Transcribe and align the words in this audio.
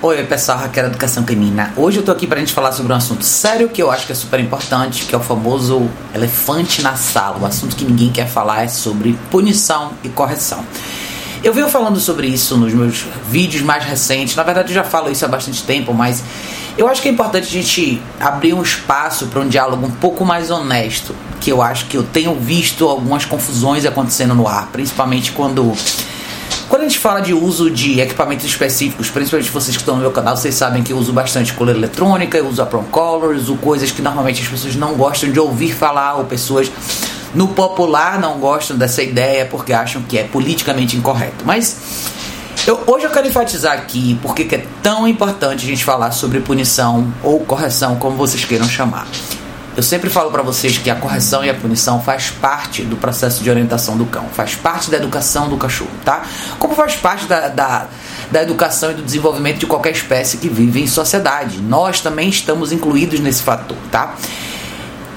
Oi, 0.00 0.22
pessoal, 0.22 0.58
Raquel 0.58 0.86
Educação 0.86 1.24
Canina. 1.24 1.72
Hoje 1.76 1.96
eu 1.98 2.04
tô 2.04 2.12
aqui 2.12 2.24
pra 2.24 2.38
gente 2.38 2.52
falar 2.52 2.70
sobre 2.70 2.92
um 2.92 2.94
assunto 2.94 3.24
sério 3.24 3.68
que 3.68 3.82
eu 3.82 3.90
acho 3.90 4.06
que 4.06 4.12
é 4.12 4.14
super 4.14 4.38
importante, 4.38 5.04
que 5.04 5.12
é 5.12 5.18
o 5.18 5.20
famoso 5.20 5.90
elefante 6.14 6.82
na 6.82 6.94
sala. 6.94 7.38
O 7.40 7.44
assunto 7.44 7.74
que 7.74 7.84
ninguém 7.84 8.12
quer 8.12 8.28
falar 8.28 8.62
é 8.62 8.68
sobre 8.68 9.18
punição 9.28 9.90
e 10.04 10.08
correção. 10.08 10.64
Eu 11.42 11.52
venho 11.52 11.68
falando 11.68 11.98
sobre 11.98 12.28
isso 12.28 12.56
nos 12.56 12.72
meus 12.72 13.06
vídeos 13.28 13.64
mais 13.64 13.84
recentes. 13.84 14.36
Na 14.36 14.44
verdade, 14.44 14.68
eu 14.68 14.74
já 14.76 14.84
falo 14.84 15.10
isso 15.10 15.24
há 15.24 15.28
bastante 15.28 15.64
tempo, 15.64 15.92
mas 15.92 16.22
eu 16.76 16.86
acho 16.86 17.02
que 17.02 17.08
é 17.08 17.10
importante 17.10 17.48
a 17.48 17.50
gente 17.50 18.00
abrir 18.20 18.54
um 18.54 18.62
espaço 18.62 19.26
para 19.26 19.40
um 19.40 19.48
diálogo 19.48 19.84
um 19.84 19.90
pouco 19.90 20.24
mais 20.24 20.48
honesto. 20.48 21.12
Que 21.40 21.50
eu 21.50 21.60
acho 21.60 21.86
que 21.86 21.96
eu 21.96 22.04
tenho 22.04 22.36
visto 22.36 22.88
algumas 22.88 23.24
confusões 23.24 23.84
acontecendo 23.84 24.32
no 24.32 24.46
ar, 24.46 24.68
principalmente 24.70 25.32
quando 25.32 25.76
quando 26.68 26.82
a 26.82 26.84
gente 26.84 26.98
fala 26.98 27.20
de 27.20 27.32
uso 27.32 27.70
de 27.70 28.00
equipamentos 28.00 28.44
específicos, 28.44 29.08
principalmente 29.10 29.50
vocês 29.50 29.76
que 29.76 29.82
estão 29.82 29.96
no 29.96 30.02
meu 30.02 30.10
canal, 30.10 30.36
vocês 30.36 30.54
sabem 30.54 30.82
que 30.82 30.92
eu 30.92 30.98
uso 30.98 31.12
bastante 31.12 31.54
coleira 31.54 31.78
eletrônica, 31.78 32.36
eu 32.36 32.46
uso 32.46 32.60
a 32.60 32.66
Prom 32.66 32.84
Color, 32.84 33.34
uso 33.34 33.56
coisas 33.56 33.90
que 33.90 34.02
normalmente 34.02 34.42
as 34.42 34.48
pessoas 34.48 34.76
não 34.76 34.94
gostam 34.94 35.30
de 35.30 35.40
ouvir 35.40 35.72
falar, 35.72 36.16
ou 36.16 36.24
pessoas 36.24 36.70
no 37.34 37.48
popular 37.48 38.20
não 38.20 38.38
gostam 38.38 38.76
dessa 38.76 39.02
ideia 39.02 39.46
porque 39.46 39.72
acham 39.72 40.02
que 40.02 40.18
é 40.18 40.24
politicamente 40.24 40.96
incorreto. 40.96 41.44
Mas 41.44 41.76
eu, 42.66 42.82
hoje 42.86 43.06
eu 43.06 43.10
quero 43.10 43.26
enfatizar 43.26 43.72
aqui 43.72 44.18
porque 44.20 44.54
é 44.54 44.64
tão 44.82 45.08
importante 45.08 45.64
a 45.64 45.68
gente 45.68 45.84
falar 45.84 46.10
sobre 46.10 46.40
punição 46.40 47.12
ou 47.22 47.40
correção, 47.40 47.96
como 47.96 48.16
vocês 48.16 48.44
queiram 48.44 48.68
chamar. 48.68 49.06
Eu 49.78 49.82
sempre 49.84 50.10
falo 50.10 50.32
para 50.32 50.42
vocês 50.42 50.76
que 50.76 50.90
a 50.90 50.96
correção 50.96 51.44
e 51.44 51.48
a 51.48 51.54
punição 51.54 52.02
faz 52.02 52.32
parte 52.32 52.82
do 52.82 52.96
processo 52.96 53.44
de 53.44 53.48
orientação 53.48 53.96
do 53.96 54.04
cão, 54.06 54.24
faz 54.32 54.56
parte 54.56 54.90
da 54.90 54.96
educação 54.96 55.48
do 55.48 55.56
cachorro, 55.56 55.92
tá? 56.04 56.24
Como 56.58 56.74
faz 56.74 56.96
parte 56.96 57.26
da, 57.26 57.46
da, 57.46 57.86
da 58.28 58.42
educação 58.42 58.90
e 58.90 58.94
do 58.94 59.02
desenvolvimento 59.02 59.58
de 59.58 59.66
qualquer 59.66 59.92
espécie 59.92 60.38
que 60.38 60.48
vive 60.48 60.82
em 60.82 60.88
sociedade. 60.88 61.60
Nós 61.62 62.00
também 62.00 62.28
estamos 62.28 62.72
incluídos 62.72 63.20
nesse 63.20 63.40
fator, 63.40 63.76
tá? 63.88 64.16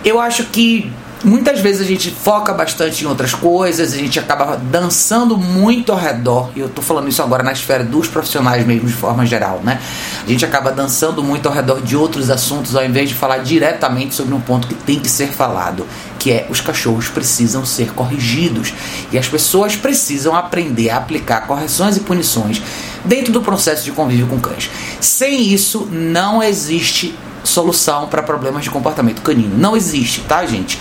Eu 0.05 0.21
acho 0.21 0.43
que 0.43 0.93
Muitas 1.23 1.59
vezes 1.59 1.81
a 1.81 1.85
gente 1.85 2.09
foca 2.09 2.51
bastante 2.51 3.03
em 3.03 3.07
outras 3.07 3.33
coisas, 3.33 3.93
a 3.93 3.97
gente 3.97 4.19
acaba 4.19 4.57
dançando 4.57 5.37
muito 5.37 5.91
ao 5.91 5.97
redor, 5.97 6.49
e 6.55 6.59
eu 6.59 6.65
estou 6.65 6.83
falando 6.83 7.09
isso 7.09 7.21
agora 7.21 7.43
na 7.43 7.51
esfera 7.51 7.83
dos 7.83 8.07
profissionais 8.07 8.65
mesmo, 8.65 8.87
de 8.87 8.93
forma 8.93 9.23
geral, 9.23 9.61
né? 9.63 9.79
A 10.25 10.27
gente 10.27 10.43
acaba 10.43 10.71
dançando 10.71 11.23
muito 11.23 11.47
ao 11.47 11.53
redor 11.53 11.79
de 11.81 11.95
outros 11.95 12.31
assuntos, 12.31 12.75
ao 12.75 12.83
invés 12.83 13.07
de 13.09 13.13
falar 13.13 13.39
diretamente 13.39 14.15
sobre 14.15 14.33
um 14.33 14.41
ponto 14.41 14.67
que 14.67 14.73
tem 14.73 14.99
que 14.99 15.09
ser 15.09 15.27
falado, 15.27 15.85
que 16.17 16.31
é 16.31 16.47
os 16.49 16.59
cachorros 16.59 17.07
precisam 17.07 17.63
ser 17.65 17.93
corrigidos 17.93 18.73
e 19.11 19.17
as 19.17 19.27
pessoas 19.27 19.75
precisam 19.75 20.35
aprender 20.35 20.89
a 20.89 20.97
aplicar 20.97 21.41
correções 21.41 21.97
e 21.97 21.99
punições 21.99 22.61
dentro 23.05 23.31
do 23.31 23.41
processo 23.41 23.83
de 23.83 23.91
convívio 23.91 24.25
com 24.25 24.39
cães. 24.39 24.71
Sem 24.99 25.41
isso, 25.41 25.87
não 25.91 26.41
existe 26.41 27.15
solução 27.43 28.07
para 28.07 28.21
problemas 28.21 28.63
de 28.63 28.69
comportamento 28.69 29.21
canino. 29.21 29.57
Não 29.57 29.75
existe, 29.75 30.21
tá, 30.21 30.45
gente? 30.45 30.79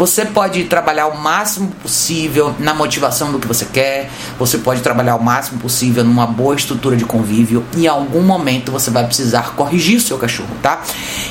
Você 0.00 0.24
pode 0.24 0.64
trabalhar 0.64 1.08
o 1.08 1.18
máximo 1.18 1.72
possível 1.82 2.54
na 2.58 2.72
motivação 2.72 3.30
do 3.30 3.38
que 3.38 3.46
você 3.46 3.66
quer, 3.66 4.10
você 4.38 4.56
pode 4.56 4.80
trabalhar 4.80 5.14
o 5.14 5.22
máximo 5.22 5.60
possível 5.60 6.02
numa 6.02 6.26
boa 6.26 6.54
estrutura 6.54 6.96
de 6.96 7.04
convívio. 7.04 7.62
Em 7.76 7.86
algum 7.86 8.22
momento 8.22 8.72
você 8.72 8.90
vai 8.90 9.04
precisar 9.04 9.50
corrigir 9.50 9.98
o 9.98 10.00
seu 10.00 10.16
cachorro, 10.16 10.56
tá? 10.62 10.80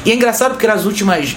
E 0.06 0.11
é 0.11 0.14
engraçado 0.14 0.52
porque 0.52 0.67
nas 0.67 0.86
últimas 0.86 1.36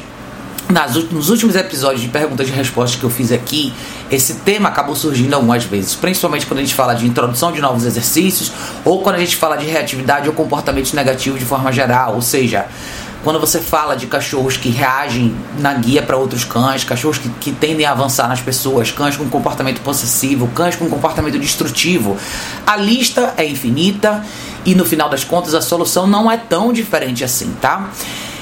nas, 0.69 0.95
nos 1.11 1.31
últimos 1.31 1.57
episódios 1.57 2.03
de 2.03 2.09
perguntas 2.09 2.49
e 2.49 2.51
respostas 2.51 3.01
que 3.01 3.05
eu 3.05 3.11
fiz 3.11 3.33
aqui, 3.33 3.73
esse 4.11 4.35
tema 4.35 4.69
acabou 4.69 4.95
surgindo 4.95 5.35
algumas 5.35 5.65
vezes, 5.65 5.95
principalmente 5.95 6.47
quando 6.47 6.59
a 6.59 6.63
gente 6.63 6.75
fala 6.75 6.95
de 6.95 7.07
introdução 7.07 7.51
de 7.51 7.61
novos 7.61 7.85
exercícios 7.85 8.53
ou 8.85 9.03
quando 9.03 9.17
a 9.17 9.19
gente 9.19 9.37
fala 9.37 9.57
de 9.57 9.65
reatividade 9.65 10.29
ou 10.29 10.35
comportamento 10.35 10.93
negativo 10.95 11.39
de 11.39 11.45
forma 11.47 11.73
geral, 11.73 12.15
ou 12.15 12.23
seja, 12.23 12.67
quando 13.23 13.39
você 13.39 13.61
fala 13.61 13.97
de 13.97 14.07
cachorros 14.07 14.57
que 14.57 14.69
reagem 14.69 15.35
na 15.59 15.73
guia 15.75 16.03
para 16.03 16.17
outros 16.17 16.45
cães, 16.45 16.83
cachorros 16.83 17.19
que, 17.19 17.29
que 17.29 17.53
tendem 17.53 17.87
a 17.87 17.93
avançar 17.93 18.29
nas 18.29 18.41
pessoas, 18.41 18.91
cães 18.91 19.17
com 19.17 19.29
comportamento 19.29 19.81
possessivo, 19.81 20.49
cães 20.49 20.75
com 20.75 20.89
comportamento 20.89 21.39
destrutivo, 21.39 22.17
a 22.67 22.77
lista 22.77 23.35
é 23.37 23.47
infinita 23.47 24.25
e 24.65 24.75
no 24.75 24.85
final 24.85 25.09
das 25.09 25.23
contas 25.23 25.55
a 25.55 25.61
solução 25.61 26.07
não 26.07 26.31
é 26.31 26.37
tão 26.37 26.73
diferente 26.73 27.23
assim, 27.23 27.55
tá? 27.61 27.91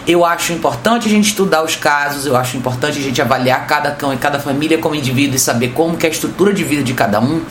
Eu 0.07 0.25
acho 0.25 0.53
importante 0.53 1.07
a 1.07 1.11
gente 1.11 1.27
estudar 1.27 1.63
os 1.63 1.77
casos, 1.77 2.25
eu 2.25 2.35
acho 2.35 2.57
importante 2.57 2.99
a 2.99 3.03
gente 3.03 3.21
avaliar 3.21 3.67
cada 3.67 3.91
cão 3.91 4.13
e 4.15 4.17
cada 4.17 4.41
família 4.41 4.79
como 4.79 4.95
indivíduo 4.95 5.37
e 5.37 5.39
saber 5.39 5.69
como 5.69 5.97
que 5.97 6.07
é 6.07 6.09
a 6.09 6.13
estrutura 6.13 6.55
de 6.55 6.65
vida 6.65 6.83
de 6.83 6.95
cada 6.95 7.21
um. 7.21 7.43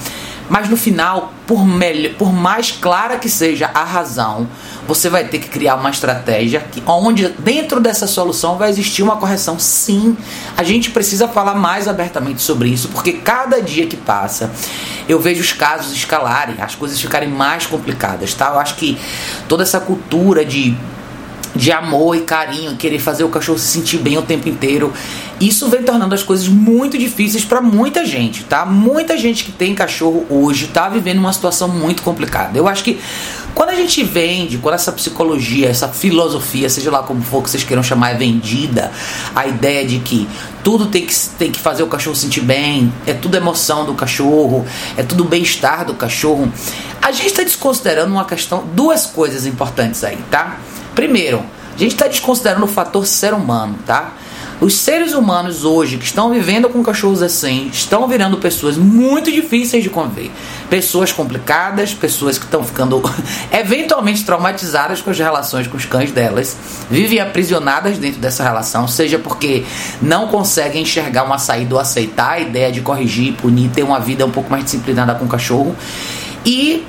Mas 0.49 0.69
no 0.69 0.75
final, 0.75 1.33
por, 1.45 1.65
melhor, 1.65 2.13
por 2.15 2.33
mais 2.33 2.71
clara 2.71 3.17
que 3.17 3.29
seja 3.29 3.69
a 3.73 3.83
razão, 3.83 4.47
você 4.87 5.09
vai 5.09 5.23
ter 5.25 5.39
que 5.39 5.47
criar 5.47 5.75
uma 5.75 5.89
estratégia 5.89 6.59
que, 6.59 6.81
onde 6.85 7.29
dentro 7.39 7.79
dessa 7.79 8.07
solução 8.07 8.57
vai 8.57 8.69
existir 8.69 9.03
uma 9.03 9.17
correção. 9.17 9.59
Sim, 9.59 10.17
a 10.57 10.63
gente 10.63 10.89
precisa 10.91 11.27
falar 11.27 11.55
mais 11.55 11.87
abertamente 11.87 12.41
sobre 12.41 12.69
isso, 12.69 12.89
porque 12.89 13.13
cada 13.13 13.61
dia 13.61 13.85
que 13.85 13.95
passa 13.95 14.51
eu 15.07 15.19
vejo 15.19 15.41
os 15.41 15.53
casos 15.53 15.93
escalarem, 15.93 16.55
as 16.59 16.75
coisas 16.75 16.99
ficarem 16.99 17.29
mais 17.29 17.65
complicadas, 17.65 18.33
tá? 18.33 18.49
Eu 18.49 18.59
acho 18.59 18.75
que 18.75 18.97
toda 19.47 19.63
essa 19.63 19.79
cultura 19.79 20.45
de 20.45 20.75
de 21.59 21.71
amor 21.73 22.15
e 22.15 22.21
carinho, 22.21 22.75
querer 22.77 22.99
fazer 22.99 23.25
o 23.25 23.29
cachorro 23.29 23.59
se 23.59 23.67
sentir 23.67 23.97
bem 23.97 24.17
o 24.17 24.21
tempo 24.21 24.47
inteiro. 24.47 24.93
Isso 25.39 25.69
vem 25.69 25.83
tornando 25.83 26.15
as 26.15 26.23
coisas 26.23 26.47
muito 26.47 26.97
difíceis 26.97 27.43
para 27.43 27.61
muita 27.61 28.05
gente, 28.05 28.45
tá? 28.45 28.65
Muita 28.65 29.17
gente 29.17 29.43
que 29.43 29.51
tem 29.51 29.75
cachorro 29.75 30.25
hoje 30.29 30.67
tá 30.67 30.87
vivendo 30.87 31.19
uma 31.19 31.33
situação 31.33 31.67
muito 31.67 32.01
complicada. 32.01 32.57
Eu 32.57 32.67
acho 32.67 32.83
que 32.83 32.99
quando 33.53 33.69
a 33.71 33.75
gente 33.75 34.03
vende, 34.03 34.57
quando 34.57 34.75
essa 34.75 34.91
psicologia, 34.91 35.67
essa 35.67 35.89
filosofia, 35.89 36.69
seja 36.69 36.89
lá 36.89 37.03
como 37.03 37.21
for 37.21 37.43
que 37.43 37.49
vocês 37.49 37.63
queiram 37.63 37.83
chamar, 37.83 38.11
é 38.11 38.17
vendida, 38.17 38.91
a 39.35 39.45
ideia 39.45 39.85
de 39.85 39.99
que 39.99 40.29
tudo 40.63 40.85
tem 40.85 41.05
que, 41.05 41.13
tem 41.37 41.51
que 41.51 41.59
fazer 41.59 41.83
o 41.83 41.87
cachorro 41.87 42.15
sentir 42.15 42.41
bem, 42.41 42.93
é 43.05 43.13
tudo 43.13 43.35
emoção 43.35 43.85
do 43.85 43.93
cachorro, 43.93 44.65
é 44.95 45.03
tudo 45.03 45.25
bem-estar 45.25 45.85
do 45.85 45.93
cachorro, 45.93 46.51
a 47.01 47.11
gente 47.11 47.27
está 47.27 47.43
desconsiderando 47.43 48.13
uma 48.13 48.23
questão, 48.23 48.63
duas 48.73 49.05
coisas 49.05 49.45
importantes 49.45 50.03
aí, 50.05 50.17
tá? 50.31 50.57
Primeiro, 50.99 51.41
a 51.73 51.77
gente 51.77 51.93
está 51.93 52.09
desconsiderando 52.09 52.65
o 52.65 52.67
fator 52.67 53.07
ser 53.07 53.33
humano, 53.33 53.79
tá? 53.85 54.15
Os 54.59 54.75
seres 54.75 55.13
humanos 55.13 55.63
hoje 55.63 55.95
que 55.95 56.03
estão 56.03 56.29
vivendo 56.29 56.67
com 56.67 56.83
cachorros 56.83 57.23
assim 57.23 57.69
estão 57.71 58.05
virando 58.05 58.35
pessoas 58.35 58.75
muito 58.75 59.31
difíceis 59.31 59.81
de 59.81 59.89
conviver. 59.89 60.29
Pessoas 60.69 61.13
complicadas, 61.13 61.93
pessoas 61.93 62.37
que 62.37 62.43
estão 62.43 62.65
ficando 62.65 63.01
eventualmente 63.49 64.25
traumatizadas 64.25 64.99
com 64.99 65.09
as 65.09 65.17
relações 65.17 65.67
com 65.67 65.77
os 65.77 65.85
cães 65.85 66.11
delas, 66.11 66.57
vivem 66.91 67.21
aprisionadas 67.21 67.97
dentro 67.97 68.19
dessa 68.19 68.43
relação, 68.43 68.85
seja 68.85 69.17
porque 69.17 69.63
não 70.01 70.27
conseguem 70.27 70.81
enxergar 70.81 71.23
uma 71.23 71.37
saída 71.37 71.75
ou 71.75 71.79
aceitar 71.79 72.31
a 72.31 72.39
ideia 72.41 72.73
de 72.73 72.81
corrigir, 72.81 73.35
punir, 73.35 73.69
ter 73.69 73.83
uma 73.83 74.01
vida 74.01 74.25
um 74.25 74.31
pouco 74.31 74.51
mais 74.51 74.65
disciplinada 74.65 75.15
com 75.15 75.23
o 75.23 75.29
cachorro. 75.29 75.73
E 76.45 76.85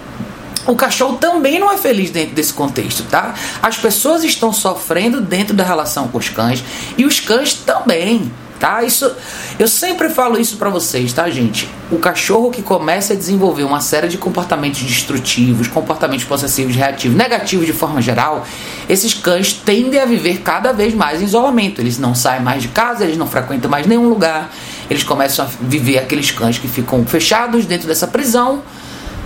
o 0.70 0.76
cachorro 0.76 1.16
também 1.18 1.58
não 1.58 1.72
é 1.72 1.76
feliz 1.76 2.10
dentro 2.10 2.34
desse 2.34 2.52
contexto, 2.52 3.02
tá? 3.04 3.34
As 3.60 3.76
pessoas 3.76 4.22
estão 4.22 4.52
sofrendo 4.52 5.20
dentro 5.20 5.54
da 5.54 5.64
relação 5.64 6.06
com 6.08 6.18
os 6.18 6.28
cães 6.28 6.62
e 6.96 7.04
os 7.04 7.18
cães 7.18 7.54
também, 7.54 8.30
tá? 8.60 8.84
Isso 8.84 9.10
eu 9.58 9.66
sempre 9.66 10.08
falo 10.10 10.38
isso 10.38 10.56
para 10.56 10.70
vocês, 10.70 11.12
tá, 11.12 11.28
gente? 11.28 11.68
O 11.90 11.98
cachorro 11.98 12.52
que 12.52 12.62
começa 12.62 13.14
a 13.14 13.16
desenvolver 13.16 13.64
uma 13.64 13.80
série 13.80 14.06
de 14.06 14.16
comportamentos 14.16 14.80
destrutivos, 14.80 15.66
comportamentos 15.66 16.24
possessivos, 16.24 16.76
reativos, 16.76 17.16
negativos 17.16 17.66
de 17.66 17.72
forma 17.72 18.00
geral, 18.00 18.46
esses 18.88 19.12
cães 19.12 19.52
tendem 19.52 19.98
a 19.98 20.04
viver 20.04 20.38
cada 20.38 20.72
vez 20.72 20.94
mais 20.94 21.20
em 21.20 21.24
isolamento. 21.24 21.80
Eles 21.80 21.98
não 21.98 22.14
saem 22.14 22.42
mais 22.42 22.62
de 22.62 22.68
casa, 22.68 23.04
eles 23.04 23.16
não 23.16 23.26
frequentam 23.26 23.68
mais 23.68 23.88
nenhum 23.88 24.08
lugar. 24.08 24.52
Eles 24.88 25.02
começam 25.02 25.44
a 25.44 25.48
viver 25.60 25.98
aqueles 25.98 26.30
cães 26.30 26.58
que 26.58 26.68
ficam 26.68 27.04
fechados 27.04 27.66
dentro 27.66 27.88
dessa 27.88 28.06
prisão 28.06 28.62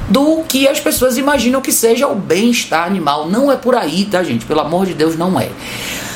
do 0.09 0.43
que 0.49 0.69
as 0.69 0.81
pessoas 0.81 1.17
imaginam 1.17 1.61
que 1.61 1.73
seja 1.73 2.07
o 2.07 2.15
bem-estar 2.15 2.87
animal. 2.87 3.29
Não 3.29 3.51
é 3.51 3.57
por 3.57 3.75
aí, 3.75 4.05
tá, 4.05 4.23
gente? 4.23 4.45
Pelo 4.45 4.61
amor 4.61 4.87
de 4.87 4.95
Deus, 4.95 5.17
não 5.17 5.39
é. 5.39 5.51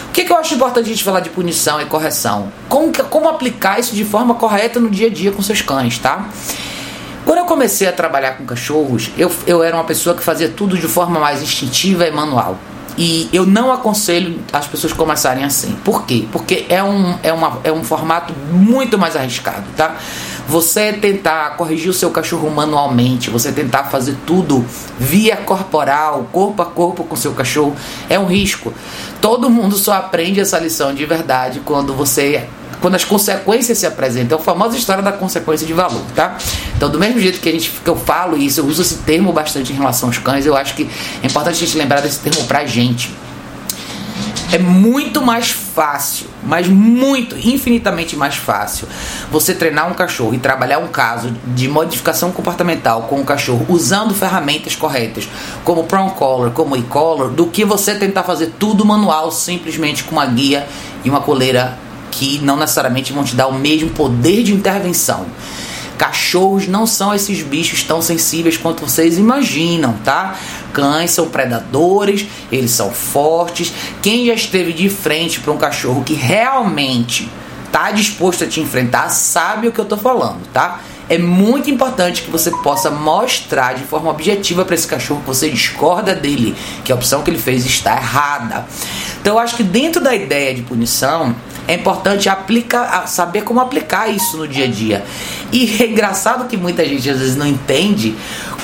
O 0.08 0.12
que, 0.12 0.24
que 0.24 0.32
eu 0.32 0.36
acho 0.36 0.54
importante 0.54 0.86
a 0.86 0.88
gente 0.88 1.04
falar 1.04 1.20
de 1.20 1.30
punição 1.30 1.80
e 1.80 1.86
correção? 1.86 2.52
Como, 2.68 2.92
como 3.04 3.28
aplicar 3.28 3.78
isso 3.78 3.94
de 3.94 4.04
forma 4.04 4.34
correta 4.34 4.80
no 4.80 4.90
dia 4.90 5.06
a 5.06 5.10
dia 5.10 5.30
com 5.30 5.42
seus 5.42 5.62
cães, 5.62 5.98
tá? 5.98 6.28
Quando 7.24 7.38
eu 7.38 7.44
comecei 7.44 7.86
a 7.86 7.92
trabalhar 7.92 8.32
com 8.32 8.44
cachorros, 8.44 9.10
eu, 9.16 9.30
eu 9.46 9.62
era 9.62 9.76
uma 9.76 9.84
pessoa 9.84 10.16
que 10.16 10.22
fazia 10.22 10.48
tudo 10.48 10.76
de 10.76 10.88
forma 10.88 11.20
mais 11.20 11.42
instintiva 11.42 12.06
e 12.06 12.10
manual. 12.10 12.58
E 12.96 13.28
eu 13.32 13.46
não 13.46 13.70
aconselho 13.70 14.40
as 14.52 14.66
pessoas 14.66 14.92
começarem 14.92 15.44
assim. 15.44 15.76
Por 15.84 16.04
quê? 16.04 16.26
Porque 16.32 16.66
é 16.68 16.82
um, 16.82 17.16
é 17.22 17.32
uma, 17.32 17.60
é 17.62 17.70
um 17.70 17.84
formato 17.84 18.34
muito 18.50 18.98
mais 18.98 19.14
arriscado, 19.14 19.64
tá? 19.76 19.94
Você 20.48 20.94
tentar 20.94 21.56
corrigir 21.58 21.90
o 21.90 21.92
seu 21.92 22.10
cachorro 22.10 22.50
manualmente, 22.50 23.28
você 23.28 23.52
tentar 23.52 23.84
fazer 23.84 24.16
tudo 24.26 24.64
via 24.98 25.36
corporal, 25.36 26.26
corpo 26.32 26.62
a 26.62 26.64
corpo 26.64 27.04
com 27.04 27.14
seu 27.14 27.34
cachorro, 27.34 27.76
é 28.08 28.18
um 28.18 28.24
risco. 28.24 28.72
Todo 29.20 29.50
mundo 29.50 29.76
só 29.76 29.92
aprende 29.92 30.40
essa 30.40 30.58
lição 30.58 30.94
de 30.94 31.04
verdade 31.04 31.60
quando 31.62 31.92
você 31.92 32.48
quando 32.80 32.94
as 32.94 33.04
consequências 33.04 33.76
se 33.76 33.86
apresentam. 33.86 34.38
É 34.38 34.40
a 34.40 34.44
famosa 34.44 34.76
história 34.76 35.02
da 35.02 35.12
consequência 35.12 35.66
de 35.66 35.72
valor, 35.74 36.00
tá? 36.14 36.38
Então, 36.76 36.88
do 36.88 36.98
mesmo 36.98 37.20
jeito 37.20 37.40
que, 37.40 37.48
a 37.48 37.52
gente, 37.52 37.70
que 37.70 37.90
eu 37.90 37.96
falo 37.96 38.36
isso, 38.36 38.60
eu 38.60 38.66
uso 38.66 38.80
esse 38.80 38.98
termo 38.98 39.32
bastante 39.32 39.72
em 39.72 39.76
relação 39.76 40.08
aos 40.08 40.16
cães, 40.16 40.46
eu 40.46 40.56
acho 40.56 40.74
que 40.74 40.88
é 41.22 41.26
importante 41.26 41.56
a 41.56 41.66
gente 41.66 41.76
lembrar 41.76 42.00
desse 42.00 42.20
termo 42.20 42.44
pra 42.44 42.64
gente. 42.64 43.12
É 44.50 44.58
muito 44.58 45.20
mais 45.20 45.50
fácil, 45.78 46.26
mas 46.42 46.66
muito, 46.66 47.36
infinitamente 47.38 48.16
mais 48.16 48.34
fácil, 48.34 48.88
você 49.30 49.54
treinar 49.54 49.88
um 49.88 49.94
cachorro 49.94 50.34
e 50.34 50.38
trabalhar 50.38 50.80
um 50.80 50.88
caso 50.88 51.32
de 51.54 51.68
modificação 51.68 52.32
comportamental 52.32 53.02
com 53.02 53.20
o 53.20 53.24
cachorro 53.24 53.64
usando 53.68 54.12
ferramentas 54.12 54.74
corretas, 54.74 55.28
como 55.62 55.84
Prong 55.84 56.12
Collar, 56.14 56.50
como 56.50 56.76
E-Collar, 56.76 57.28
do 57.28 57.46
que 57.46 57.64
você 57.64 57.94
tentar 57.94 58.24
fazer 58.24 58.54
tudo 58.58 58.84
manual 58.84 59.30
simplesmente 59.30 60.02
com 60.02 60.16
uma 60.16 60.26
guia 60.26 60.66
e 61.04 61.08
uma 61.08 61.20
coleira 61.20 61.78
que 62.10 62.40
não 62.40 62.56
necessariamente 62.56 63.12
vão 63.12 63.22
te 63.22 63.36
dar 63.36 63.46
o 63.46 63.54
mesmo 63.54 63.90
poder 63.90 64.42
de 64.42 64.52
intervenção. 64.52 65.26
Cachorros 65.98 66.68
não 66.68 66.86
são 66.86 67.12
esses 67.12 67.42
bichos 67.42 67.82
tão 67.82 68.00
sensíveis 68.00 68.56
quanto 68.56 68.86
vocês 68.86 69.18
imaginam, 69.18 69.94
tá? 70.04 70.36
Cães 70.72 71.10
são 71.10 71.28
predadores, 71.28 72.24
eles 72.52 72.70
são 72.70 72.92
fortes. 72.92 73.72
Quem 74.00 74.26
já 74.26 74.34
esteve 74.34 74.72
de 74.72 74.88
frente 74.88 75.40
para 75.40 75.52
um 75.52 75.58
cachorro 75.58 76.04
que 76.04 76.14
realmente 76.14 77.28
tá 77.72 77.90
disposto 77.90 78.44
a 78.44 78.46
te 78.46 78.60
enfrentar 78.60 79.08
sabe 79.08 79.68
o 79.68 79.72
que 79.72 79.78
eu 79.80 79.84
tô 79.84 79.96
falando, 79.96 80.46
tá? 80.52 80.80
É 81.08 81.18
muito 81.18 81.70
importante 81.70 82.22
que 82.22 82.30
você 82.30 82.50
possa 82.50 82.90
mostrar 82.90 83.74
de 83.74 83.82
forma 83.82 84.10
objetiva 84.10 84.64
para 84.64 84.74
esse 84.74 84.86
cachorro 84.86 85.20
que 85.20 85.26
você 85.26 85.48
discorda 85.48 86.14
dele, 86.14 86.54
que 86.84 86.92
a 86.92 86.94
opção 86.94 87.22
que 87.22 87.30
ele 87.30 87.38
fez 87.38 87.64
está 87.64 87.96
errada. 87.96 88.66
Então 89.20 89.34
eu 89.34 89.38
acho 89.38 89.56
que 89.56 89.62
dentro 89.62 90.02
da 90.02 90.14
ideia 90.14 90.54
de 90.54 90.62
punição, 90.62 91.34
é 91.68 91.74
importante 91.74 92.30
aplicar, 92.30 93.06
saber 93.06 93.42
como 93.42 93.60
aplicar 93.60 94.08
isso 94.08 94.38
no 94.38 94.48
dia 94.48 94.64
a 94.64 94.68
dia. 94.68 95.04
E 95.52 95.82
é 95.82 95.86
engraçado 95.86 96.46
que 96.46 96.56
muita 96.56 96.84
gente 96.84 97.08
às 97.08 97.18
vezes 97.18 97.36
não 97.36 97.46
entende 97.46 98.14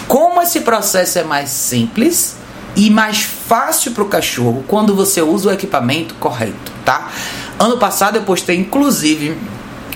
como 0.06 0.40
esse 0.42 0.60
processo 0.60 1.18
é 1.18 1.24
mais 1.24 1.48
simples 1.50 2.36
e 2.76 2.90
mais 2.90 3.22
fácil 3.22 3.92
para 3.92 4.02
o 4.02 4.06
cachorro 4.06 4.64
quando 4.66 4.94
você 4.94 5.22
usa 5.22 5.48
o 5.48 5.52
equipamento 5.52 6.14
correto, 6.16 6.72
tá? 6.84 7.10
Ano 7.58 7.78
passado 7.78 8.16
eu 8.16 8.22
postei 8.22 8.56
inclusive 8.56 9.36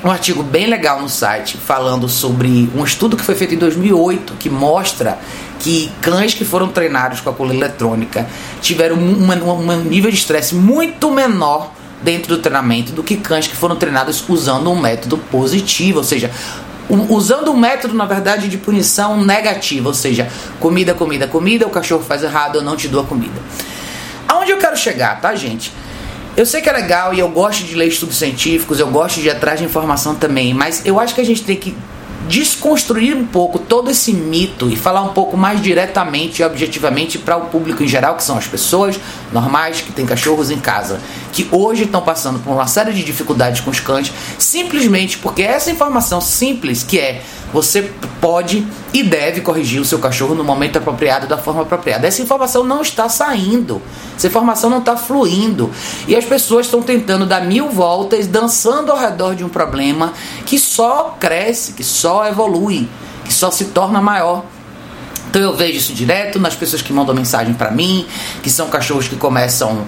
um 0.03 0.11
artigo 0.11 0.43
bem 0.43 0.67
legal 0.67 1.03
no 1.03 1.09
site 1.09 1.57
falando 1.57 2.09
sobre 2.09 2.71
um 2.75 2.85
estudo 2.85 3.17
que 3.17 3.25
foi 3.25 3.35
feito 3.35 3.55
em 3.55 3.59
2008 3.59 4.35
que 4.39 4.49
mostra 4.49 5.19
que 5.59 5.91
cães 6.01 6.35
que 6.35 6.45
foram 6.45 6.69
treinados 6.69 7.21
com 7.21 7.31
a 7.31 7.33
coleira 7.33 7.67
eletrônica 7.67 8.27
tiveram 8.63 8.97
um, 8.97 9.83
nível 9.83 10.11
de 10.11 10.17
estresse 10.17 10.55
muito 10.55 11.11
menor 11.11 11.73
dentro 12.03 12.37
do 12.37 12.41
treinamento 12.41 12.93
do 12.93 13.03
que 13.03 13.17
cães 13.17 13.47
que 13.47 13.57
foram 13.57 13.77
treinados 13.77 14.25
usando 14.29 14.71
um 14.71 14.81
método 14.81 15.19
positivo, 15.19 15.99
ou 15.99 16.05
seja, 16.05 16.31
usando 16.89 17.51
um 17.51 17.57
método, 17.57 17.95
na 17.95 18.07
verdade, 18.07 18.49
de 18.49 18.57
punição 18.57 19.23
negativa, 19.23 19.89
ou 19.89 19.95
seja, 19.95 20.29
comida, 20.59 20.95
comida, 20.95 21.27
comida, 21.27 21.67
o 21.67 21.71
cachorro 21.71 22.03
faz 22.03 22.23
errado, 22.23 22.57
eu 22.57 22.63
não 22.63 22.77
te 22.77 22.89
dou 22.89 23.03
a 23.03 23.05
comida. 23.05 23.41
Aonde 24.27 24.51
eu 24.51 24.59
quero 24.59 24.77
chegar, 24.77 25.21
tá, 25.21 25.35
gente? 25.35 25.73
Eu 26.37 26.47
sei 26.47 26.61
que 26.61 26.69
é 26.69 26.73
legal 26.73 27.13
e 27.13 27.19
eu 27.19 27.29
gosto 27.29 27.65
de 27.65 27.75
ler 27.75 27.89
estudos 27.89 28.17
científicos, 28.17 28.79
eu 28.79 28.87
gosto 28.89 29.21
de 29.21 29.27
ir 29.27 29.31
atrás 29.31 29.59
de 29.59 29.65
informação 29.65 30.15
também, 30.15 30.55
mas 30.55 30.87
eu 30.87 31.01
acho 31.01 31.15
que 31.15 31.21
a 31.21 31.25
gente 31.25 31.43
tem 31.43 31.57
que 31.57 31.77
desconstruir 32.29 33.17
um 33.17 33.27
pouco 33.27 33.59
todo 33.59 33.91
esse 33.91 34.13
mito 34.13 34.69
e 34.69 34.77
falar 34.77 35.03
um 35.03 35.13
pouco 35.13 35.37
mais 35.37 35.61
diretamente 35.61 36.43
e 36.43 36.45
objetivamente 36.45 37.19
para 37.19 37.37
o 37.37 37.47
público 37.47 37.83
em 37.83 37.89
geral, 37.89 38.15
que 38.17 38.23
são 38.23 38.37
as 38.37 38.47
pessoas 38.47 39.01
normais 39.33 39.81
que 39.81 39.91
têm 39.91 40.07
cachorros 40.07 40.51
em 40.51 40.59
casa, 40.59 41.01
que 41.33 41.49
hoje 41.51 41.85
estão 41.85 42.03
passando 42.03 42.39
por 42.39 42.53
uma 42.53 42.67
série 42.67 42.93
de 42.93 43.03
dificuldades 43.03 43.61
com 43.61 43.71
os 43.71 43.81
cães, 43.81 44.13
simplesmente 44.39 45.19
porque 45.19 45.43
essa 45.43 45.71
informação 45.71 46.21
simples 46.21 46.83
que 46.83 46.99
é 47.01 47.23
você 47.53 47.91
pode 48.21 48.67
e 48.93 49.03
deve 49.03 49.41
corrigir 49.41 49.81
o 49.81 49.85
seu 49.85 49.99
cachorro 49.99 50.35
no 50.35 50.45
momento 50.45 50.79
apropriado, 50.79 51.27
da 51.27 51.39
forma 51.39 51.63
apropriada. 51.63 52.07
Essa 52.07 52.23
informação 52.23 52.65
não 52.65 52.83
está 52.83 53.09
saindo, 53.09 53.81
essa 54.17 54.27
informação 54.27 54.69
não 54.69 54.79
está 54.79 54.97
fluindo. 54.97 55.71
E 56.07 56.15
as 56.15 56.25
pessoas 56.25 56.67
estão 56.67 56.83
tentando 56.83 57.27
dar 57.27 57.41
mil 57.41 57.69
voltas, 57.69 58.27
dançando 58.27 58.93
ao 58.93 58.99
redor 58.99 59.35
de 59.35 59.45
um 59.45 59.49
problema 59.49 60.13
que 60.45 60.59
só 60.59 61.17
cresce, 61.19 61.73
que 61.73 61.85
só 61.85 62.27
evolui, 62.27 62.89
que 63.25 63.33
só 63.33 63.51
se 63.51 63.67
torna 63.67 64.01
maior. 64.01 64.45
Então 65.31 65.43
eu 65.43 65.55
vejo 65.55 65.77
isso 65.77 65.93
direto 65.93 66.39
nas 66.39 66.55
pessoas 66.55 66.81
que 66.81 66.93
mandam 66.93 67.15
mensagem 67.15 67.53
para 67.53 67.71
mim, 67.71 68.07
que 68.43 68.51
são 68.51 68.69
cachorros 68.69 69.09
que 69.09 69.17
começam 69.17 69.87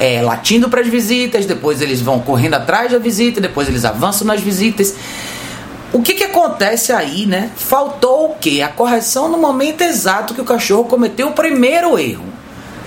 é, 0.00 0.20
latindo 0.22 0.68
para 0.68 0.80
as 0.80 0.88
visitas, 0.88 1.46
depois 1.46 1.80
eles 1.80 2.00
vão 2.00 2.18
correndo 2.20 2.54
atrás 2.54 2.90
da 2.90 2.98
visita, 2.98 3.40
depois 3.40 3.68
eles 3.68 3.84
avançam 3.84 4.26
nas 4.26 4.40
visitas. 4.40 4.94
O 5.92 6.02
que, 6.02 6.14
que 6.14 6.24
acontece 6.24 6.92
aí, 6.92 7.26
né? 7.26 7.50
Faltou 7.56 8.30
o 8.30 8.34
quê? 8.36 8.62
A 8.62 8.68
correção 8.68 9.28
no 9.28 9.36
momento 9.36 9.82
exato 9.82 10.34
que 10.34 10.40
o 10.40 10.44
cachorro 10.44 10.84
cometeu 10.84 11.28
o 11.28 11.32
primeiro 11.32 11.98
erro. 11.98 12.24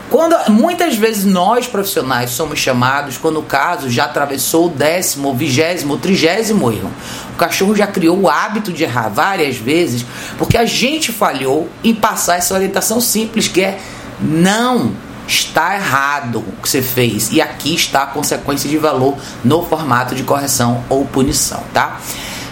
Quando 0.10 0.36
muitas 0.52 0.96
vezes 0.96 1.26
nós 1.26 1.66
profissionais 1.66 2.30
somos 2.30 2.60
chamados 2.60 3.18
quando 3.18 3.40
o 3.40 3.44
caso 3.44 3.90
já 3.90 4.06
atravessou 4.06 4.68
o 4.68 4.70
décimo, 4.70 5.32
o 5.32 5.34
vigésimo, 5.34 5.96
o 5.96 5.98
trigésimo 5.98 6.72
erro. 6.72 6.92
O 7.34 7.36
cachorro 7.36 7.76
já 7.76 7.88
criou 7.88 8.20
o 8.20 8.30
hábito 8.30 8.72
de 8.72 8.84
errar 8.84 9.10
várias 9.10 9.58
vezes 9.58 10.06
porque 10.38 10.56
a 10.56 10.66
gente 10.66 11.12
falhou 11.12 11.68
em 11.84 11.96
passar 11.96 12.38
essa 12.38 12.54
orientação 12.54 13.02
simples 13.02 13.48
que 13.48 13.62
é 13.62 13.80
não 14.22 14.94
está 15.28 15.76
errado 15.76 16.40
o 16.40 16.62
que 16.62 16.70
você 16.70 16.82
fez 16.82 17.32
e 17.32 17.42
aqui 17.42 17.74
está 17.74 18.04
a 18.04 18.08
consequência 18.08 18.70
de 18.70 18.78
valor 18.78 19.18
no 19.44 19.66
formato 19.66 20.14
de 20.16 20.24
correção 20.24 20.84
ou 20.90 21.06
punição, 21.06 21.64
tá? 21.74 22.00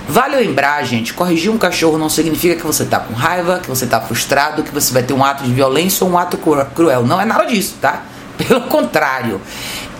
Vale 0.08 0.36
lembrar, 0.36 0.84
gente, 0.84 1.14
corrigir 1.14 1.52
um 1.52 1.58
cachorro 1.58 1.98
não 1.98 2.10
significa 2.10 2.56
que 2.56 2.66
você 2.66 2.84
está 2.84 3.00
com 3.00 3.14
raiva, 3.14 3.60
que 3.60 3.70
você 3.70 3.86
está 3.86 4.02
frustrado, 4.02 4.64
que 4.64 4.74
você 4.74 4.92
vai 4.94 5.04
ter 5.04 5.14
um 5.14 5.24
ato 5.24 5.44
de 5.44 5.54
violência 5.54 6.06
ou 6.06 6.12
um 6.12 6.18
ato 6.18 6.38
cruel. 6.76 7.06
Não 7.06 7.22
é 7.22 7.26
nada 7.26 7.46
disso, 7.46 7.76
tá? 7.80 8.04
Pelo 8.38 8.62
contrário. 8.62 9.40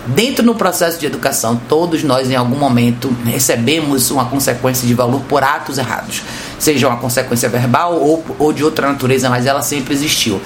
Dentro 0.04 0.44
do 0.44 0.54
processo 0.54 0.98
de 0.98 1.06
educação, 1.06 1.60
todos 1.68 2.02
nós 2.02 2.28
em 2.28 2.34
algum 2.34 2.56
momento 2.56 3.14
recebemos 3.24 4.10
uma 4.10 4.24
consequência 4.24 4.86
de 4.86 4.94
valor 4.94 5.20
por 5.28 5.44
atos 5.44 5.78
errados, 5.78 6.22
seja 6.58 6.88
uma 6.88 6.96
consequência 6.96 7.48
verbal 7.48 7.94
ou, 7.94 8.24
ou 8.36 8.52
de 8.52 8.64
outra 8.64 8.88
natureza, 8.88 9.30
mas 9.30 9.46
ela 9.46 9.62
sempre 9.62 9.94
existiu. 9.94 10.40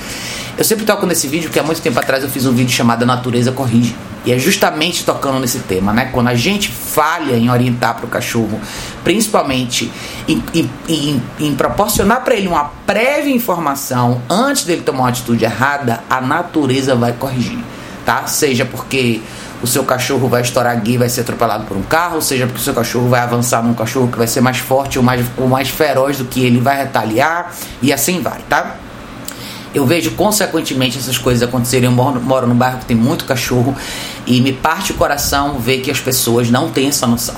Eu 0.58 0.64
sempre 0.64 0.85
toco 0.85 1.06
nesse 1.06 1.26
vídeo 1.26 1.49
porque 1.49 1.58
há 1.58 1.62
muito 1.62 1.81
tempo 1.81 1.99
atrás 1.99 2.23
eu 2.23 2.29
fiz 2.29 2.44
um 2.44 2.53
vídeo 2.53 2.73
chamado 2.73 3.06
Natureza 3.06 3.50
Corrige. 3.50 3.97
E 4.26 4.32
é 4.32 4.38
justamente 4.38 5.05
tocando 5.05 5.38
nesse 5.38 5.61
tema, 5.61 5.93
né? 5.93 6.11
Quando 6.12 6.26
a 6.26 6.34
gente 6.34 6.69
falha 6.69 7.37
em 7.37 7.49
orientar 7.49 7.94
para 7.94 8.06
o 8.06 8.08
cachorro, 8.08 8.61
principalmente 9.05 9.90
em, 10.26 10.43
em, 10.52 10.70
em, 10.88 11.23
em 11.38 11.55
proporcionar 11.55 12.25
para 12.25 12.34
ele 12.34 12.49
uma 12.49 12.64
prévia 12.84 13.32
informação 13.32 14.20
antes 14.28 14.64
dele 14.64 14.82
tomar 14.82 15.05
uma 15.05 15.08
atitude 15.11 15.44
errada, 15.44 16.02
a 16.11 16.20
natureza 16.20 16.96
vai 16.96 17.12
corrigir, 17.12 17.61
tá? 18.05 18.26
Seja 18.26 18.64
porque 18.64 19.20
o 19.62 19.67
seu 19.67 19.84
cachorro 19.84 20.29
vai 20.29 20.43
estourar 20.43 20.79
guia 20.81 20.96
e 20.96 20.98
vai 20.98 21.08
ser 21.08 21.20
atropelado 21.20 21.65
por 21.65 21.77
um 21.77 21.82
carro, 21.82 22.20
seja 22.20 22.46
porque 22.46 22.60
o 22.60 22.65
seu 22.65 22.74
cachorro 22.74 23.08
vai 23.08 23.20
avançar 23.20 23.62
num 23.62 23.74
cachorro 23.74 24.08
que 24.08 24.19
vai 24.19 24.27
ser 24.27 24.41
mais 24.41 24.58
forte 24.58 24.98
ou 24.98 25.05
mais, 25.05 25.24
ou 25.36 25.48
mais 25.48 25.69
feroz 25.69 26.19
do 26.19 26.24
que 26.24 26.44
ele 26.44 26.58
vai 26.58 26.77
retaliar 26.77 27.55
e 27.81 27.93
assim 27.93 28.20
vai, 28.20 28.41
tá? 28.48 28.77
Eu 29.76 29.84
vejo 29.84 30.12
consequentemente 30.12 30.96
essas 30.96 31.18
coisas 31.18 31.46
acontecerem. 31.46 31.84
Eu 31.84 31.94
moro, 31.94 32.18
moro 32.18 32.46
num 32.46 32.54
bairro 32.54 32.78
que 32.78 32.86
tem 32.86 32.96
muito 32.96 33.26
cachorro 33.26 33.76
e 34.26 34.40
me 34.40 34.50
parte 34.50 34.92
o 34.92 34.94
coração 34.94 35.58
ver 35.58 35.82
que 35.82 35.90
as 35.90 36.00
pessoas 36.00 36.50
não 36.50 36.70
têm 36.70 36.88
essa 36.88 37.06
noção. 37.06 37.36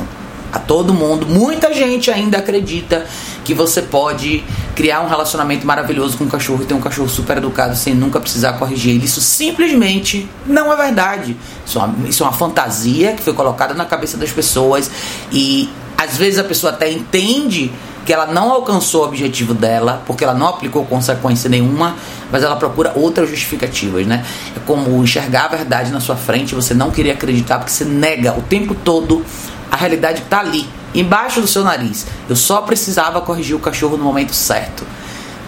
A 0.52 0.58
todo 0.60 0.94
mundo, 0.94 1.26
muita 1.26 1.74
gente 1.74 2.12
ainda 2.12 2.38
acredita 2.38 3.04
que 3.44 3.52
você 3.52 3.82
pode 3.82 4.44
criar 4.76 5.00
um 5.00 5.08
relacionamento 5.08 5.66
maravilhoso 5.66 6.16
com 6.16 6.24
um 6.24 6.28
cachorro 6.28 6.62
e 6.62 6.66
ter 6.66 6.74
um 6.74 6.80
cachorro 6.80 7.08
super 7.08 7.38
educado 7.38 7.74
sem 7.74 7.92
nunca 7.92 8.20
precisar 8.20 8.52
corrigir 8.52 8.94
ele. 8.94 9.06
Isso 9.06 9.20
simplesmente 9.20 10.30
não 10.46 10.72
é 10.72 10.76
verdade. 10.76 11.36
Isso 11.66 11.76
é 11.80 11.82
uma, 11.82 12.08
isso 12.08 12.22
é 12.22 12.26
uma 12.26 12.32
fantasia 12.32 13.14
que 13.14 13.22
foi 13.22 13.32
colocada 13.32 13.74
na 13.74 13.84
cabeça 13.84 14.16
das 14.16 14.30
pessoas 14.30 14.88
e 15.32 15.68
às 15.96 16.16
vezes 16.16 16.38
a 16.38 16.44
pessoa 16.44 16.72
até 16.72 16.88
entende 16.88 17.72
que 18.08 18.12
ela 18.14 18.24
não 18.24 18.50
alcançou 18.50 19.02
o 19.02 19.04
objetivo 19.04 19.52
dela, 19.52 20.02
porque 20.06 20.24
ela 20.24 20.32
não 20.32 20.46
aplicou 20.46 20.82
consequência 20.86 21.50
nenhuma, 21.50 21.94
mas 22.32 22.42
ela 22.42 22.56
procura 22.56 22.90
outras 22.96 23.28
justificativas, 23.28 24.06
né? 24.06 24.24
É 24.56 24.60
como 24.60 25.04
enxergar 25.04 25.44
a 25.44 25.48
verdade 25.48 25.92
na 25.92 26.00
sua 26.00 26.16
frente, 26.16 26.54
você 26.54 26.72
não 26.72 26.90
querer 26.90 27.10
acreditar 27.10 27.58
porque 27.58 27.70
você 27.70 27.84
nega 27.84 28.32
o 28.32 28.40
tempo 28.40 28.74
todo 28.74 29.22
a 29.70 29.76
realidade 29.76 30.22
que 30.22 30.26
está 30.26 30.40
ali, 30.40 30.66
embaixo 30.94 31.42
do 31.42 31.46
seu 31.46 31.62
nariz. 31.62 32.06
Eu 32.26 32.34
só 32.34 32.62
precisava 32.62 33.20
corrigir 33.20 33.54
o 33.54 33.58
cachorro 33.58 33.98
no 33.98 34.04
momento 34.04 34.34
certo. 34.34 34.86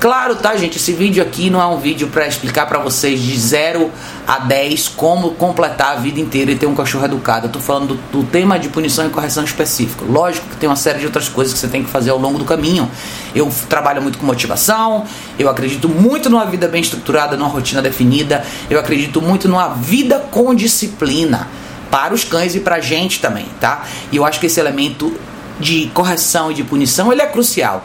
Claro, 0.00 0.34
tá, 0.34 0.56
gente? 0.56 0.78
Esse 0.78 0.94
vídeo 0.94 1.22
aqui 1.22 1.50
não 1.50 1.60
é 1.60 1.66
um 1.66 1.78
vídeo 1.78 2.08
para 2.08 2.26
explicar 2.26 2.64
para 2.64 2.78
vocês 2.78 3.20
de 3.20 3.38
0 3.38 3.92
a 4.26 4.38
10 4.38 4.88
como 4.88 5.32
completar 5.32 5.92
a 5.92 5.96
vida 5.96 6.18
inteira 6.18 6.50
e 6.52 6.56
ter 6.56 6.64
um 6.64 6.74
cachorro 6.74 7.04
educado. 7.04 7.48
Eu 7.48 7.52
tô 7.52 7.60
falando 7.60 7.88
do, 7.88 8.20
do, 8.20 8.24
tema 8.24 8.58
de 8.58 8.70
punição 8.70 9.06
e 9.06 9.10
correção 9.10 9.44
específico. 9.44 10.06
Lógico 10.06 10.48
que 10.48 10.56
tem 10.56 10.66
uma 10.66 10.74
série 10.74 11.00
de 11.00 11.04
outras 11.04 11.28
coisas 11.28 11.52
que 11.52 11.58
você 11.58 11.68
tem 11.68 11.84
que 11.84 11.90
fazer 11.90 12.08
ao 12.08 12.18
longo 12.18 12.38
do 12.38 12.46
caminho. 12.46 12.90
Eu 13.34 13.52
trabalho 13.68 14.00
muito 14.00 14.16
com 14.16 14.24
motivação, 14.24 15.04
eu 15.38 15.50
acredito 15.50 15.86
muito 15.86 16.30
numa 16.30 16.46
vida 16.46 16.66
bem 16.66 16.80
estruturada, 16.80 17.36
numa 17.36 17.50
rotina 17.50 17.82
definida, 17.82 18.42
eu 18.70 18.80
acredito 18.80 19.20
muito 19.20 19.48
numa 19.48 19.68
vida 19.68 20.18
com 20.30 20.54
disciplina. 20.54 21.46
para 21.90 22.14
os 22.14 22.24
cães 22.24 22.54
e 22.54 22.60
para 22.60 22.76
a 22.76 22.80
gente 22.80 23.20
também, 23.20 23.46
tá? 23.60 23.84
E 24.10 24.16
eu 24.16 24.24
acho 24.24 24.40
que 24.40 24.46
esse 24.46 24.60
elemento 24.60 25.12
de 25.58 25.90
correção 25.92 26.50
e 26.50 26.54
de 26.54 26.64
punição 26.64 27.12
ele 27.12 27.20
é 27.20 27.26
crucial. 27.26 27.84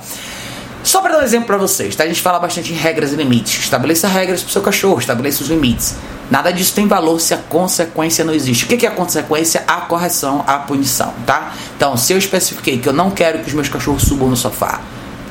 Só 0.86 1.01
para 1.01 1.13
dar 1.13 1.22
um 1.22 1.24
exemplo 1.24 1.48
para 1.48 1.58
vocês, 1.58 1.96
tá? 1.96 2.04
A 2.04 2.08
gente 2.08 2.22
fala 2.22 2.38
bastante 2.38 2.72
em 2.72 2.75
regras 2.75 3.12
e 3.12 3.15
limites. 3.15 3.63
Estabeleça 3.63 4.08
regras 4.08 4.44
para 4.44 4.50
o 4.50 4.51
seu 4.51 4.62
cachorro, 4.62 5.00
estabeleça 5.00 5.42
os 5.42 5.50
limites. 5.50 5.96
Nada 6.30 6.51
disso 6.51 6.75
tem 6.75 6.88
valor 6.88 7.20
se 7.20 7.34
a 7.34 7.38
consequência 7.38 8.24
não 8.24 8.32
existe. 8.32 8.65
O 8.65 8.68
que 8.68 8.86
é 8.86 8.89
a 8.89 8.92
consequência? 8.92 9.63
A 9.68 9.77
correção, 9.82 10.44
a 10.46 10.60
punição, 10.60 11.12
tá? 11.25 11.54
Então, 11.75 11.98
se 11.98 12.13
eu 12.13 12.20
especifiquei 12.20 12.77
que 12.77 12.88
eu 12.88 12.94
não 12.94 13.10
quero 13.10 13.39
que 13.39 13.48
os 13.48 13.54
meus 13.54 13.68
cachorros 13.68 14.04
subam 14.04 14.30
no 14.30 14.38
sofá, 14.38 14.80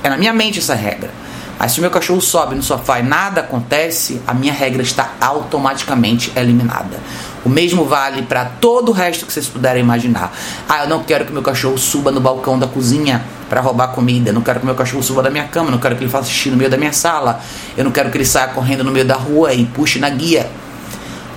é 0.02 0.10
na 0.10 0.16
minha 0.16 0.32
mente 0.32 0.58
essa 0.58 0.74
regra. 0.74 1.12
Aí 1.58 1.70
se 1.70 1.78
o 1.78 1.82
meu 1.82 1.90
cachorro 1.90 2.20
sobe 2.20 2.56
no 2.56 2.62
sofá 2.62 2.98
e 2.98 3.04
nada 3.04 3.40
acontece, 3.42 4.20
a 4.26 4.34
minha 4.34 4.52
regra 4.52 4.82
está 4.82 5.12
automaticamente 5.20 6.32
eliminada. 6.34 6.98
O 7.44 7.48
mesmo 7.48 7.84
vale 7.84 8.22
para 8.22 8.44
todo 8.44 8.88
o 8.88 8.92
resto 8.92 9.24
que 9.24 9.32
vocês 9.32 9.46
puderem 9.46 9.82
imaginar. 9.82 10.32
Ah, 10.68 10.82
eu 10.82 10.88
não 10.88 11.04
quero 11.04 11.24
que 11.24 11.32
meu 11.32 11.42
cachorro 11.42 11.78
suba 11.78 12.10
no 12.10 12.20
balcão 12.20 12.58
da 12.58 12.66
cozinha 12.66 13.24
para 13.54 13.60
roubar 13.60 13.88
comida. 13.88 14.32
Não 14.32 14.40
quero 14.40 14.58
que 14.58 14.66
meu 14.66 14.74
cachorro 14.74 15.00
suba 15.00 15.22
da 15.22 15.30
minha 15.30 15.44
cama. 15.44 15.70
Não 15.70 15.78
quero 15.78 15.94
que 15.94 16.02
ele 16.02 16.10
faça 16.10 16.28
xixi 16.28 16.50
no 16.50 16.56
meio 16.56 16.68
da 16.68 16.76
minha 16.76 16.92
sala. 16.92 17.40
Eu 17.76 17.84
não 17.84 17.92
quero 17.92 18.10
que 18.10 18.16
ele 18.16 18.24
saia 18.24 18.48
correndo 18.48 18.82
no 18.82 18.90
meio 18.90 19.04
da 19.04 19.14
rua 19.14 19.54
e 19.54 19.64
puxe 19.64 20.00
na 20.00 20.10
guia. 20.10 20.50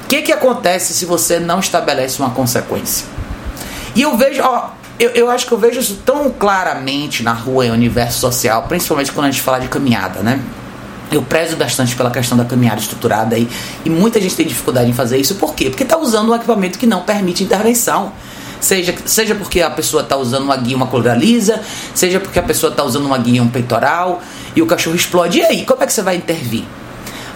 O 0.03 0.07
que, 0.07 0.23
que 0.23 0.31
acontece 0.31 0.95
se 0.95 1.05
você 1.05 1.39
não 1.39 1.59
estabelece 1.59 2.19
uma 2.19 2.31
consequência? 2.31 3.05
E 3.93 4.01
eu 4.01 4.17
vejo, 4.17 4.41
ó, 4.41 4.69
eu, 4.97 5.11
eu 5.11 5.29
acho 5.29 5.45
que 5.45 5.51
eu 5.51 5.59
vejo 5.59 5.79
isso 5.79 5.99
tão 6.03 6.31
claramente 6.31 7.21
na 7.21 7.33
rua 7.33 7.67
e 7.67 7.69
no 7.69 7.75
universo 7.75 8.19
social, 8.19 8.63
principalmente 8.63 9.11
quando 9.11 9.27
a 9.27 9.31
gente 9.31 9.43
fala 9.43 9.59
de 9.59 9.67
caminhada, 9.67 10.21
né? 10.21 10.41
Eu 11.11 11.21
prezo 11.21 11.55
bastante 11.55 11.95
pela 11.95 12.09
questão 12.09 12.35
da 12.35 12.45
caminhada 12.45 12.81
estruturada 12.81 13.35
aí, 13.35 13.47
e 13.85 13.89
muita 13.91 14.19
gente 14.19 14.35
tem 14.35 14.47
dificuldade 14.47 14.89
em 14.89 14.93
fazer 14.93 15.17
isso. 15.17 15.35
Por 15.35 15.53
quê? 15.53 15.69
Porque 15.69 15.83
está 15.83 15.97
usando 15.97 16.31
um 16.31 16.35
equipamento 16.35 16.79
que 16.79 16.87
não 16.87 17.03
permite 17.03 17.43
intervenção. 17.43 18.11
Seja, 18.59 18.95
seja 19.05 19.35
porque 19.35 19.61
a 19.61 19.69
pessoa 19.69 20.03
está 20.03 20.17
usando 20.17 20.43
uma 20.43 20.57
guia 20.57 20.75
uma 20.75 20.87
coluna 20.87 21.13
lisa, 21.13 21.61
seja 21.93 22.19
porque 22.19 22.39
a 22.39 22.43
pessoa 22.43 22.71
está 22.71 22.83
usando 22.83 23.05
uma 23.05 23.17
guia 23.17 23.41
um 23.41 23.49
peitoral 23.49 24.21
e 24.55 24.61
o 24.61 24.65
cachorro 24.65 24.95
explode. 24.95 25.39
E 25.39 25.43
aí, 25.43 25.65
como 25.65 25.83
é 25.83 25.85
que 25.85 25.93
você 25.93 26.01
vai 26.01 26.15
intervir? 26.15 26.63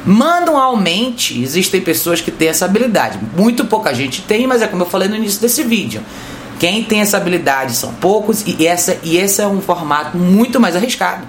Manualmente, 0.06 1.42
existem 1.42 1.80
pessoas 1.80 2.22
que 2.22 2.32
têm 2.32 2.48
essa 2.48 2.66
habilidade. 2.66 3.20
Muito 3.38 3.66
pouca 3.66 3.94
gente 3.94 4.22
tem, 4.24 4.48
mas 4.48 4.62
é 4.62 4.68
como 4.68 4.82
eu 4.84 4.88
falei 4.88 5.08
no 5.08 5.16
início 5.16 5.40
desse 5.40 5.64
vídeo. 5.64 6.02
Quem 6.60 6.84
tem 6.84 7.02
essa 7.02 7.18
habilidade 7.18 7.76
são 7.76 7.94
poucos 7.94 8.44
e, 8.46 8.68
essa, 8.68 8.98
e 9.04 9.18
esse 9.18 9.42
é 9.42 9.48
um 9.48 9.62
formato 9.62 10.18
muito 10.18 10.60
mais 10.60 10.76
arriscado. 10.76 11.28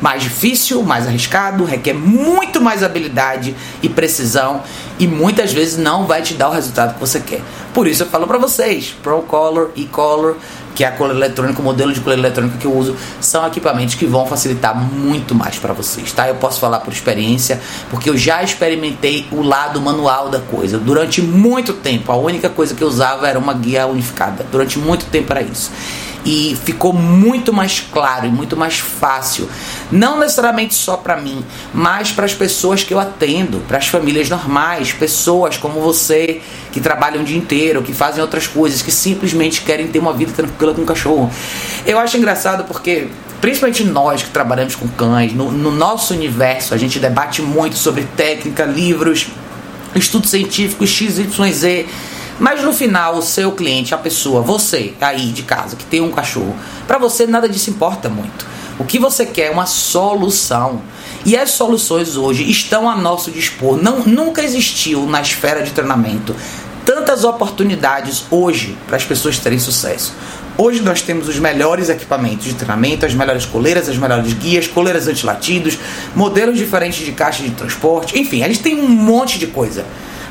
Mais 0.00 0.22
difícil, 0.22 0.82
mais 0.82 1.06
arriscado, 1.06 1.64
requer 1.64 1.94
muito 1.94 2.60
mais 2.60 2.82
habilidade 2.82 3.54
e 3.82 3.88
precisão 3.88 4.62
e 4.98 5.06
muitas 5.06 5.52
vezes 5.52 5.76
não 5.78 6.06
vai 6.06 6.22
te 6.22 6.34
dar 6.34 6.48
o 6.48 6.52
resultado 6.52 6.94
que 6.94 7.00
você 7.00 7.20
quer. 7.20 7.40
Por 7.72 7.86
isso 7.86 8.02
eu 8.02 8.06
falo 8.06 8.26
para 8.26 8.38
vocês, 8.38 8.94
Pro 9.02 9.22
Color 9.22 9.70
e 9.74 9.84
Color 9.86 10.36
que 10.74 10.82
é 10.82 10.88
a 10.88 10.92
coleira 10.92 11.18
eletrônica, 11.18 11.60
o 11.60 11.64
modelo 11.64 11.92
de 11.92 12.00
coleira 12.00 12.20
eletrônica 12.22 12.58
que 12.58 12.66
eu 12.66 12.76
uso, 12.76 12.96
são 13.20 13.46
equipamentos 13.46 13.94
que 13.94 14.04
vão 14.04 14.26
facilitar 14.26 14.76
muito 14.76 15.34
mais 15.34 15.58
para 15.58 15.72
vocês, 15.72 16.12
tá? 16.12 16.28
Eu 16.28 16.34
posso 16.34 16.60
falar 16.60 16.80
por 16.80 16.92
experiência, 16.92 17.60
porque 17.90 18.10
eu 18.10 18.16
já 18.16 18.42
experimentei 18.42 19.26
o 19.30 19.42
lado 19.42 19.80
manual 19.80 20.28
da 20.28 20.40
coisa. 20.40 20.78
Durante 20.78 21.22
muito 21.22 21.72
tempo, 21.74 22.10
a 22.10 22.16
única 22.16 22.50
coisa 22.50 22.74
que 22.74 22.82
eu 22.82 22.88
usava 22.88 23.28
era 23.28 23.38
uma 23.38 23.54
guia 23.54 23.86
unificada. 23.86 24.44
Durante 24.50 24.78
muito 24.78 25.06
tempo 25.06 25.32
era 25.32 25.42
isso 25.42 25.70
e 26.24 26.56
ficou 26.64 26.92
muito 26.92 27.52
mais 27.52 27.80
claro 27.80 28.26
e 28.26 28.30
muito 28.30 28.56
mais 28.56 28.78
fácil, 28.78 29.48
não 29.92 30.18
necessariamente 30.18 30.74
só 30.74 30.96
para 30.96 31.16
mim, 31.16 31.44
mas 31.72 32.10
para 32.10 32.24
as 32.24 32.34
pessoas 32.34 32.82
que 32.82 32.94
eu 32.94 32.98
atendo, 32.98 33.58
para 33.68 33.78
as 33.78 33.88
famílias 33.88 34.28
normais, 34.28 34.92
pessoas 34.92 35.56
como 35.56 35.80
você 35.80 36.40
que 36.72 36.80
trabalham 36.80 37.22
o 37.22 37.24
dia 37.24 37.36
inteiro, 37.36 37.82
que 37.82 37.92
fazem 37.92 38.22
outras 38.22 38.46
coisas, 38.46 38.80
que 38.80 38.90
simplesmente 38.90 39.62
querem 39.62 39.88
ter 39.88 39.98
uma 39.98 40.12
vida 40.12 40.32
tranquila 40.32 40.74
com 40.74 40.82
o 40.82 40.86
cachorro. 40.86 41.30
Eu 41.86 41.98
acho 41.98 42.16
engraçado 42.16 42.64
porque 42.64 43.08
principalmente 43.40 43.84
nós 43.84 44.22
que 44.22 44.30
trabalhamos 44.30 44.74
com 44.74 44.88
cães, 44.88 45.34
no, 45.34 45.52
no 45.52 45.70
nosso 45.70 46.14
universo 46.14 46.72
a 46.72 46.78
gente 46.78 46.98
debate 46.98 47.42
muito 47.42 47.76
sobre 47.76 48.04
técnica, 48.16 48.64
livros, 48.64 49.28
estudos 49.94 50.30
científicos, 50.30 50.88
XYZ 50.88 51.86
mas 52.38 52.62
no 52.62 52.72
final, 52.72 53.16
o 53.16 53.22
seu 53.22 53.52
cliente, 53.52 53.94
a 53.94 53.98
pessoa, 53.98 54.42
você 54.42 54.94
aí 55.00 55.30
de 55.30 55.42
casa 55.42 55.76
que 55.76 55.84
tem 55.84 56.00
um 56.00 56.10
cachorro, 56.10 56.54
para 56.86 56.98
você 56.98 57.26
nada 57.26 57.48
disso 57.48 57.70
importa 57.70 58.08
muito. 58.08 58.46
O 58.78 58.84
que 58.84 58.98
você 58.98 59.24
quer 59.24 59.46
é 59.46 59.50
uma 59.50 59.66
solução. 59.66 60.82
E 61.24 61.36
as 61.36 61.50
soluções 61.52 62.16
hoje 62.16 62.50
estão 62.50 62.90
a 62.90 62.96
nosso 62.96 63.30
dispor. 63.30 63.80
Não, 63.80 64.00
nunca 64.00 64.42
existiu 64.42 65.06
na 65.06 65.20
esfera 65.20 65.62
de 65.62 65.70
treinamento 65.70 66.34
tantas 66.84 67.24
oportunidades 67.24 68.24
hoje 68.30 68.76
para 68.86 68.96
as 68.96 69.04
pessoas 69.04 69.38
terem 69.38 69.58
sucesso. 69.58 70.12
Hoje 70.56 70.82
nós 70.82 71.02
temos 71.02 71.28
os 71.28 71.38
melhores 71.38 71.88
equipamentos 71.88 72.44
de 72.44 72.54
treinamento, 72.54 73.06
as 73.06 73.14
melhores 73.14 73.46
coleiras, 73.46 73.88
as 73.88 73.96
melhores 73.96 74.32
guias, 74.34 74.68
coleiras 74.68 75.08
antilatidos, 75.08 75.78
modelos 76.14 76.58
diferentes 76.58 77.04
de 77.04 77.12
caixa 77.12 77.42
de 77.42 77.50
transporte, 77.50 78.18
enfim, 78.18 78.42
gente 78.48 78.60
tem 78.60 78.76
um 78.76 78.88
monte 78.88 79.38
de 79.38 79.46
coisa. 79.46 79.84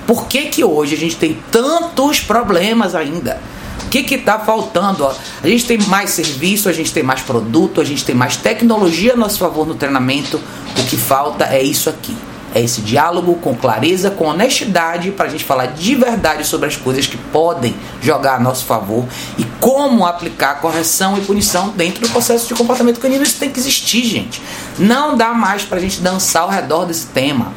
Por 0.05 0.27
que, 0.27 0.48
que 0.48 0.63
hoje 0.63 0.95
a 0.95 0.98
gente 0.98 1.15
tem 1.15 1.38
tantos 1.51 2.19
problemas 2.19 2.95
ainda? 2.95 3.39
O 3.86 3.89
que 3.89 4.15
está 4.15 4.39
faltando? 4.39 5.05
A 5.07 5.48
gente 5.48 5.65
tem 5.65 5.77
mais 5.83 6.12
serviço, 6.12 6.67
a 6.67 6.74
gente 6.74 6.91
tem 6.91 7.03
mais 7.03 7.22
produto, 7.22 7.79
a 7.79 7.83
gente 7.83 8.03
tem 8.03 8.15
mais 8.15 8.36
tecnologia 8.36 9.13
a 9.13 9.15
nosso 9.15 9.39
favor 9.39 9.67
no 9.67 9.75
treinamento. 9.75 10.39
O 10.77 10.83
que 10.86 10.98
falta 10.98 11.45
é 11.45 11.62
isso 11.62 11.89
aqui. 11.89 12.15
É 12.55 12.62
esse 12.62 12.81
diálogo 12.81 13.33
com 13.36 13.55
clareza, 13.55 14.12
com 14.12 14.25
honestidade, 14.25 15.10
para 15.10 15.25
a 15.25 15.29
gente 15.29 15.43
falar 15.43 15.67
de 15.67 15.95
verdade 15.95 16.45
sobre 16.45 16.67
as 16.67 16.75
coisas 16.75 17.07
que 17.07 17.17
podem 17.17 17.75
jogar 18.00 18.36
a 18.36 18.39
nosso 18.39 18.65
favor 18.65 19.05
e 19.39 19.43
como 19.60 20.05
aplicar 20.05 20.60
correção 20.62 21.17
e 21.17 21.22
punição 21.22 21.69
dentro 21.69 22.01
do 22.01 22.10
processo 22.10 22.48
de 22.48 22.53
comportamento 22.53 23.00
canino. 23.00 23.24
Isso 23.24 23.39
tem 23.39 23.50
que 23.50 23.60
existir, 23.60 24.03
gente. 24.03 24.39
Não 24.77 25.17
dá 25.17 25.33
mais 25.33 25.63
para 25.63 25.79
a 25.79 25.81
gente 25.81 26.00
dançar 26.00 26.43
ao 26.43 26.50
redor 26.50 26.86
desse 26.86 27.07
tema. 27.07 27.51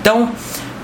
Então, 0.00 0.30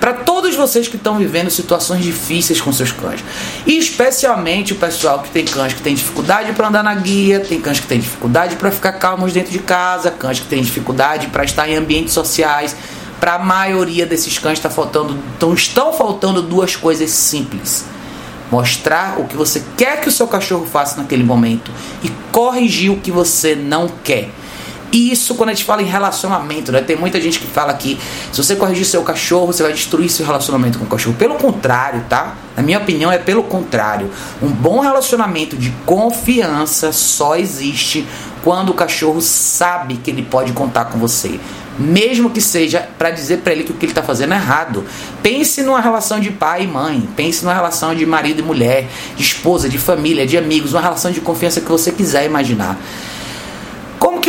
para 0.03 0.15
todos 0.15 0.57
vocês 0.57 0.89
que 0.89 0.97
estão 0.97 1.17
vivendo 1.17 1.49
situações 1.49 2.03
difíceis 2.03 2.61
com 2.61 2.73
seus 2.73 2.91
cães. 2.91 3.23
E 3.65 3.79
especialmente 3.79 4.73
o 4.73 4.77
pessoal 4.77 5.21
que 5.21 5.31
tem 5.31 5.45
cães 5.45 5.75
que 5.75 5.81
tem 5.81 5.95
dificuldade 5.95 6.53
para 6.55 6.67
andar 6.67 6.83
na 6.83 6.93
guia, 6.93 7.39
tem 7.39 7.61
cães 7.61 7.79
que 7.79 7.87
tem 7.87 8.01
dificuldade 8.01 8.57
para 8.57 8.73
ficar 8.73 8.95
calmos 8.95 9.33
dentro 9.33 9.53
de 9.53 9.61
casa, 9.61 10.11
cães 10.11 10.41
que 10.41 10.49
tem 10.49 10.61
dificuldade 10.61 11.29
para 11.29 11.45
estar 11.45 11.69
em 11.69 11.77
ambientes 11.77 12.13
sociais. 12.13 12.75
Para 13.21 13.35
a 13.35 13.39
maioria 13.39 14.05
desses 14.05 14.37
cães 14.41 14.59
está 14.59 14.69
faltando, 14.69 15.17
então 15.37 15.55
estão 15.55 15.93
faltando 15.93 16.43
duas 16.43 16.75
coisas 16.75 17.09
simples 17.09 17.85
mostrar 18.51 19.19
o 19.19 19.25
que 19.25 19.37
você 19.37 19.63
quer 19.79 20.01
que 20.01 20.09
o 20.09 20.13
seu 20.13 20.27
cachorro 20.27 20.67
faça 20.67 21.01
naquele 21.01 21.25
momento 21.25 21.71
e 22.03 22.11
corrigir 22.31 22.91
o 22.91 22.99
que 22.99 23.11
você 23.11 23.55
não 23.55 23.89
quer. 23.89 24.29
Isso 24.93 25.35
quando 25.35 25.49
a 25.49 25.55
gente 25.55 25.65
fala 25.65 25.81
em 25.81 25.87
relacionamento, 25.87 26.71
né? 26.71 26.83
Tem 26.83 26.97
muita 26.97 27.19
gente 27.19 27.39
que 27.39 27.47
fala 27.47 27.73
que 27.73 27.99
se 28.31 28.43
você 28.43 28.55
corrigir 28.55 28.85
seu 28.85 29.03
cachorro, 29.03 29.47
você 29.47 29.63
vai 29.63 29.73
destruir 29.73 30.11
seu 30.11 30.27
relacionamento 30.27 30.79
com 30.79 30.85
o 30.85 30.89
cachorro. 30.89 31.17
Pelo 31.17 31.37
contrário, 31.37 32.05
tá? 32.11 32.35
Na 32.55 32.63
minha 32.63 32.79
opinião, 32.79 33.11
é 33.11 33.17
pelo 33.17 33.43
contrário. 33.43 34.11
Um 34.43 34.49
bom 34.49 34.81
relacionamento 34.81 35.57
de 35.57 35.71
confiança 35.87 36.93
só 36.93 37.37
existe 37.37 38.07
quando 38.45 38.69
o 38.71 38.75
cachorro 38.75 39.23
sabe 39.23 39.97
que 39.97 40.11
ele 40.11 40.23
pode 40.23 40.53
contar 40.53 40.85
com 40.87 40.99
você. 40.99 41.41
Mesmo 41.79 42.29
que 42.29 42.41
seja 42.43 42.87
para 42.99 43.11
dizer 43.11 43.39
para 43.39 43.53
ele 43.55 43.65
que 43.65 43.71
o 43.71 43.75
que 43.75 43.87
ele 43.87 43.93
está 43.93 44.03
fazendo 44.03 44.35
é 44.35 44.37
errado. 44.37 44.85
Pense 45.23 45.63
numa 45.63 45.81
relação 45.81 46.21
de 46.21 46.31
pai 46.31 46.65
e 46.65 46.67
mãe. 46.67 47.09
Pense 47.17 47.43
numa 47.43 47.55
relação 47.55 47.95
de 47.95 48.05
marido 48.05 48.41
e 48.41 48.43
mulher, 48.43 48.87
de 49.17 49.23
esposa, 49.23 49.71
de 49.71 49.79
família, 49.79 50.27
de 50.27 50.37
amigos. 50.37 50.75
Uma 50.75 50.83
relação 50.83 51.11
de 51.11 51.23
confiança 51.23 51.63
que 51.63 51.71
você 51.71 51.91
quiser 51.91 52.27
imaginar. 52.27 52.79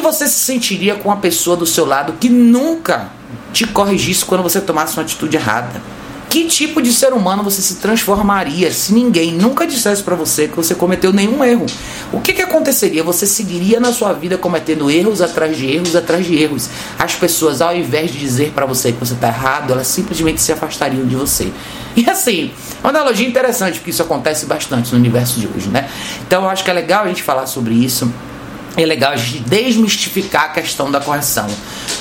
Você 0.04 0.28
se 0.28 0.40
sentiria 0.40 0.96
com 0.96 1.08
uma 1.08 1.16
pessoa 1.16 1.56
do 1.56 1.66
seu 1.66 1.86
lado 1.86 2.16
que 2.20 2.28
nunca 2.28 3.08
te 3.54 3.66
corrigisse 3.66 4.26
quando 4.26 4.44
você 4.44 4.60
tomasse 4.60 4.98
uma 4.98 5.04
atitude 5.04 5.38
errada? 5.38 5.82
Que 6.30 6.46
tipo 6.46 6.82
de 6.82 6.92
ser 6.92 7.14
humano 7.14 7.42
você 7.42 7.62
se 7.62 7.76
transformaria 7.76 8.70
se 8.70 8.94
ninguém 8.94 9.32
nunca 9.32 9.66
dissesse 9.66 10.04
para 10.04 10.14
você 10.14 10.50
que 10.50 10.58
você 10.58 10.76
cometeu 10.76 11.14
nenhum 11.14 11.42
erro? 11.42 11.66
O 12.12 12.20
que, 12.20 12.34
que 12.34 12.42
aconteceria? 12.42 13.02
Você 13.02 13.26
seguiria 13.26 13.80
na 13.80 13.94
sua 13.94 14.12
vida 14.12 14.38
cometendo 14.38 14.92
erros 14.92 15.22
atrás 15.22 15.56
de 15.56 15.68
erros 15.68 15.96
atrás 15.96 16.26
de 16.26 16.36
erros. 16.36 16.70
As 17.00 17.16
pessoas, 17.16 17.62
ao 17.62 17.74
invés 17.74 18.12
de 18.12 18.20
dizer 18.20 18.52
para 18.52 18.66
você 18.66 18.92
que 18.92 19.00
você 19.00 19.14
está 19.14 19.30
errado, 19.30 19.72
elas 19.72 19.88
simplesmente 19.88 20.42
se 20.42 20.52
afastariam 20.52 21.06
de 21.06 21.16
você. 21.16 21.50
E 21.96 22.10
assim, 22.10 22.52
uma 22.82 22.90
analogia 22.90 23.28
interessante, 23.28 23.80
porque 23.80 23.92
isso 23.92 24.02
acontece 24.02 24.48
bastante 24.48 24.92
no 24.92 25.00
universo 25.00 25.40
de 25.40 25.48
hoje, 25.48 25.70
né? 25.70 25.88
Então 26.28 26.44
eu 26.44 26.50
acho 26.50 26.62
que 26.62 26.70
é 26.70 26.74
legal 26.74 27.06
a 27.06 27.08
gente 27.08 27.24
falar 27.24 27.46
sobre 27.46 27.74
isso 27.74 28.12
é 28.75 28.86
legal 28.86 29.12
a 29.12 29.15
gente 29.15 29.39
desmistificar 29.42 30.46
a 30.46 30.50
questão 30.50 30.89
da 30.89 31.00
correção. 31.00 31.48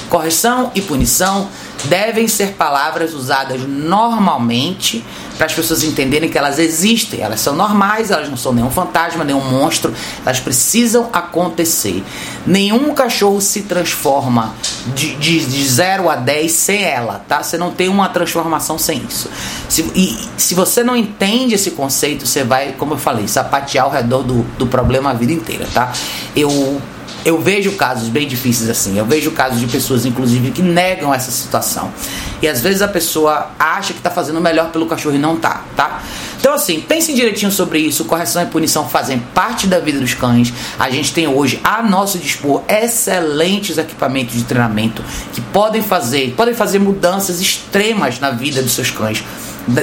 Correção 0.09 0.71
e 0.75 0.81
punição 0.81 1.49
devem 1.85 2.29
ser 2.29 2.53
palavras 2.53 3.15
usadas 3.15 3.61
normalmente 3.63 5.05
para 5.37 5.47
as 5.47 5.55
pessoas 5.55 5.83
entenderem 5.83 6.31
que 6.31 6.39
elas 6.39 6.59
existem, 6.59 7.21
elas 7.21 7.41
são 7.41 7.57
normais, 7.57 8.11
elas 8.11 8.29
não 8.29 8.37
são 8.37 8.53
nenhum 8.53 8.71
fantasma, 8.71 9.25
nenhum 9.25 9.41
monstro, 9.41 9.93
elas 10.25 10.39
precisam 10.39 11.09
acontecer. 11.13 12.05
Nenhum 12.47 12.95
cachorro 12.95 13.41
se 13.41 13.63
transforma 13.63 14.55
de, 14.95 15.17
de, 15.17 15.45
de 15.45 15.69
0 15.69 16.09
a 16.09 16.17
10 16.17 16.53
sem 16.53 16.83
ela, 16.85 17.25
tá? 17.27 17.43
Você 17.43 17.59
não 17.59 17.73
tem 17.73 17.89
uma 17.89 18.09
transformação 18.09 18.79
sem 18.79 19.03
isso. 19.09 19.29
Se, 19.69 19.83
e 19.95 20.17
se 20.37 20.55
você 20.55 20.85
não 20.85 20.97
entende 20.97 21.55
esse 21.55 21.73
conceito, 21.73 22.27
você 22.27 22.45
vai, 22.45 22.73
como 22.73 22.95
eu 22.95 22.99
falei, 22.99 23.27
sapatear 23.27 23.87
ao 23.87 23.91
redor 23.91 24.23
do, 24.23 24.43
do 24.59 24.67
problema 24.67 25.11
a 25.11 25.15
vida 25.15 25.33
inteira, 25.33 25.67
tá? 25.73 25.93
Eu 26.37 26.81
eu 27.25 27.41
vejo 27.41 27.73
casos 27.73 28.09
bem 28.09 28.27
difíceis 28.27 28.69
assim. 28.69 28.99
Eu 28.99 29.05
vejo 29.05 29.31
casos 29.31 29.61
de 29.61 29.67
pessoas, 29.67 30.05
inclusive, 30.05 30.51
que 30.51 30.63
negam 30.63 31.13
essa 31.13 31.31
situação. 31.31 31.93
E 32.41 32.49
às 32.49 32.61
vezes 32.61 32.83
a 32.83 32.89
pessoa 32.89 33.51
acha 33.59 33.93
que 33.93 34.01
está 34.01 34.11
fazendo 34.11 34.41
melhor 34.41 34.71
pelo 34.71 34.87
cachorro 34.87 35.15
e 35.15 35.19
não 35.19 35.37
tá, 35.37 35.63
tá? 35.77 36.03
Então, 36.41 36.55
assim, 36.55 36.81
pensem 36.81 37.15
direitinho 37.15 37.53
sobre 37.53 37.79
isso. 37.79 38.05
Correção 38.05 38.43
e 38.43 38.47
punição 38.47 38.89
fazem 38.89 39.21
parte 39.33 39.69
da 39.69 39.79
vida 39.79 40.01
dos 40.01 40.13
cães. 40.13 40.53
A 40.77 40.91
gente 40.91 41.13
tem 41.13 41.29
hoje 41.29 41.61
a 41.63 41.83
nosso 41.83 42.19
dispor 42.19 42.63
excelentes 42.69 43.79
equipamentos 43.79 44.35
de 44.35 44.43
treinamento 44.43 45.05
que 45.33 45.41
podem 45.41 45.83
fazer, 45.83 46.35
podem 46.37 46.53
fazer 46.53 46.81
mudanças 46.81 47.41
extremas 47.41 48.19
na 48.19 48.31
vida 48.31 48.61
dos 48.61 48.73
seus 48.73 48.91
cães, 48.91 49.23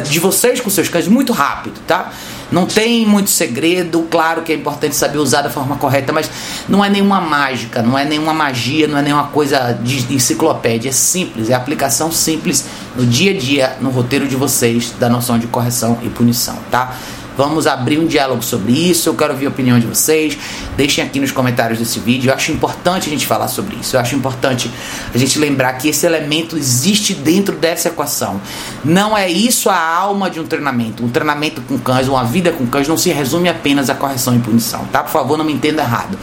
de 0.09 0.19
vocês 0.19 0.59
com 0.59 0.69
seus 0.69 0.89
cães 0.89 1.07
muito 1.07 1.31
rápido, 1.31 1.79
tá? 1.87 2.11
Não 2.51 2.65
tem 2.65 3.05
muito 3.05 3.29
segredo, 3.29 4.07
claro 4.09 4.41
que 4.41 4.51
é 4.51 4.55
importante 4.55 4.95
saber 4.95 5.19
usar 5.19 5.41
da 5.43 5.49
forma 5.49 5.75
correta, 5.75 6.11
mas 6.11 6.29
não 6.67 6.83
é 6.83 6.89
nenhuma 6.89 7.21
mágica, 7.21 7.81
não 7.81 7.97
é 7.97 8.05
nenhuma 8.05 8.33
magia, 8.33 8.87
não 8.87 8.97
é 8.97 9.01
nenhuma 9.01 9.27
coisa 9.27 9.71
de 9.73 10.13
enciclopédia, 10.13 10.89
é 10.89 10.91
simples, 10.91 11.49
é 11.49 11.53
aplicação 11.53 12.11
simples 12.11 12.65
no 12.95 13.05
dia 13.05 13.31
a 13.31 13.37
dia, 13.37 13.77
no 13.79 13.89
roteiro 13.89 14.27
de 14.27 14.35
vocês, 14.35 14.93
da 14.99 15.07
noção 15.07 15.37
de 15.37 15.47
correção 15.47 15.99
e 16.01 16.09
punição, 16.09 16.57
tá? 16.71 16.95
Vamos 17.39 17.67
abrir 17.67 17.97
um 17.97 18.05
diálogo 18.05 18.43
sobre 18.43 18.73
isso. 18.73 19.07
Eu 19.07 19.15
quero 19.15 19.31
ouvir 19.31 19.45
a 19.45 19.49
opinião 19.49 19.79
de 19.79 19.87
vocês. 19.87 20.37
Deixem 20.75 21.01
aqui 21.01 21.21
nos 21.21 21.31
comentários 21.31 21.79
desse 21.79 21.97
vídeo. 21.97 22.29
Eu 22.29 22.35
acho 22.35 22.51
importante 22.51 23.07
a 23.07 23.09
gente 23.09 23.25
falar 23.25 23.47
sobre 23.47 23.77
isso. 23.77 23.95
Eu 23.95 24.01
acho 24.01 24.13
importante 24.13 24.69
a 25.15 25.17
gente 25.17 25.39
lembrar 25.39 25.71
que 25.75 25.87
esse 25.87 26.05
elemento 26.05 26.57
existe 26.57 27.13
dentro 27.13 27.55
dessa 27.55 27.87
equação. 27.87 28.41
Não 28.83 29.17
é 29.17 29.29
isso 29.29 29.69
a 29.69 29.79
alma 29.79 30.29
de 30.29 30.41
um 30.41 30.45
treinamento. 30.45 31.01
Um 31.01 31.07
treinamento 31.07 31.61
com 31.61 31.79
cães, 31.79 32.09
uma 32.09 32.25
vida 32.25 32.51
com 32.51 32.67
cães, 32.67 32.89
não 32.89 32.97
se 32.97 33.09
resume 33.09 33.47
apenas 33.47 33.89
a 33.89 33.95
correção 33.95 34.35
e 34.35 34.39
punição, 34.39 34.83
tá? 34.91 35.01
Por 35.01 35.11
favor, 35.11 35.37
não 35.37 35.45
me 35.45 35.53
entenda 35.53 35.81
errado. 35.81 36.19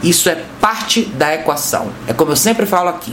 Isso 0.00 0.28
é 0.28 0.44
parte 0.60 1.06
da 1.06 1.34
equação. 1.34 1.88
É 2.06 2.12
como 2.12 2.30
eu 2.30 2.36
sempre 2.36 2.66
falo 2.66 2.88
aqui 2.88 3.12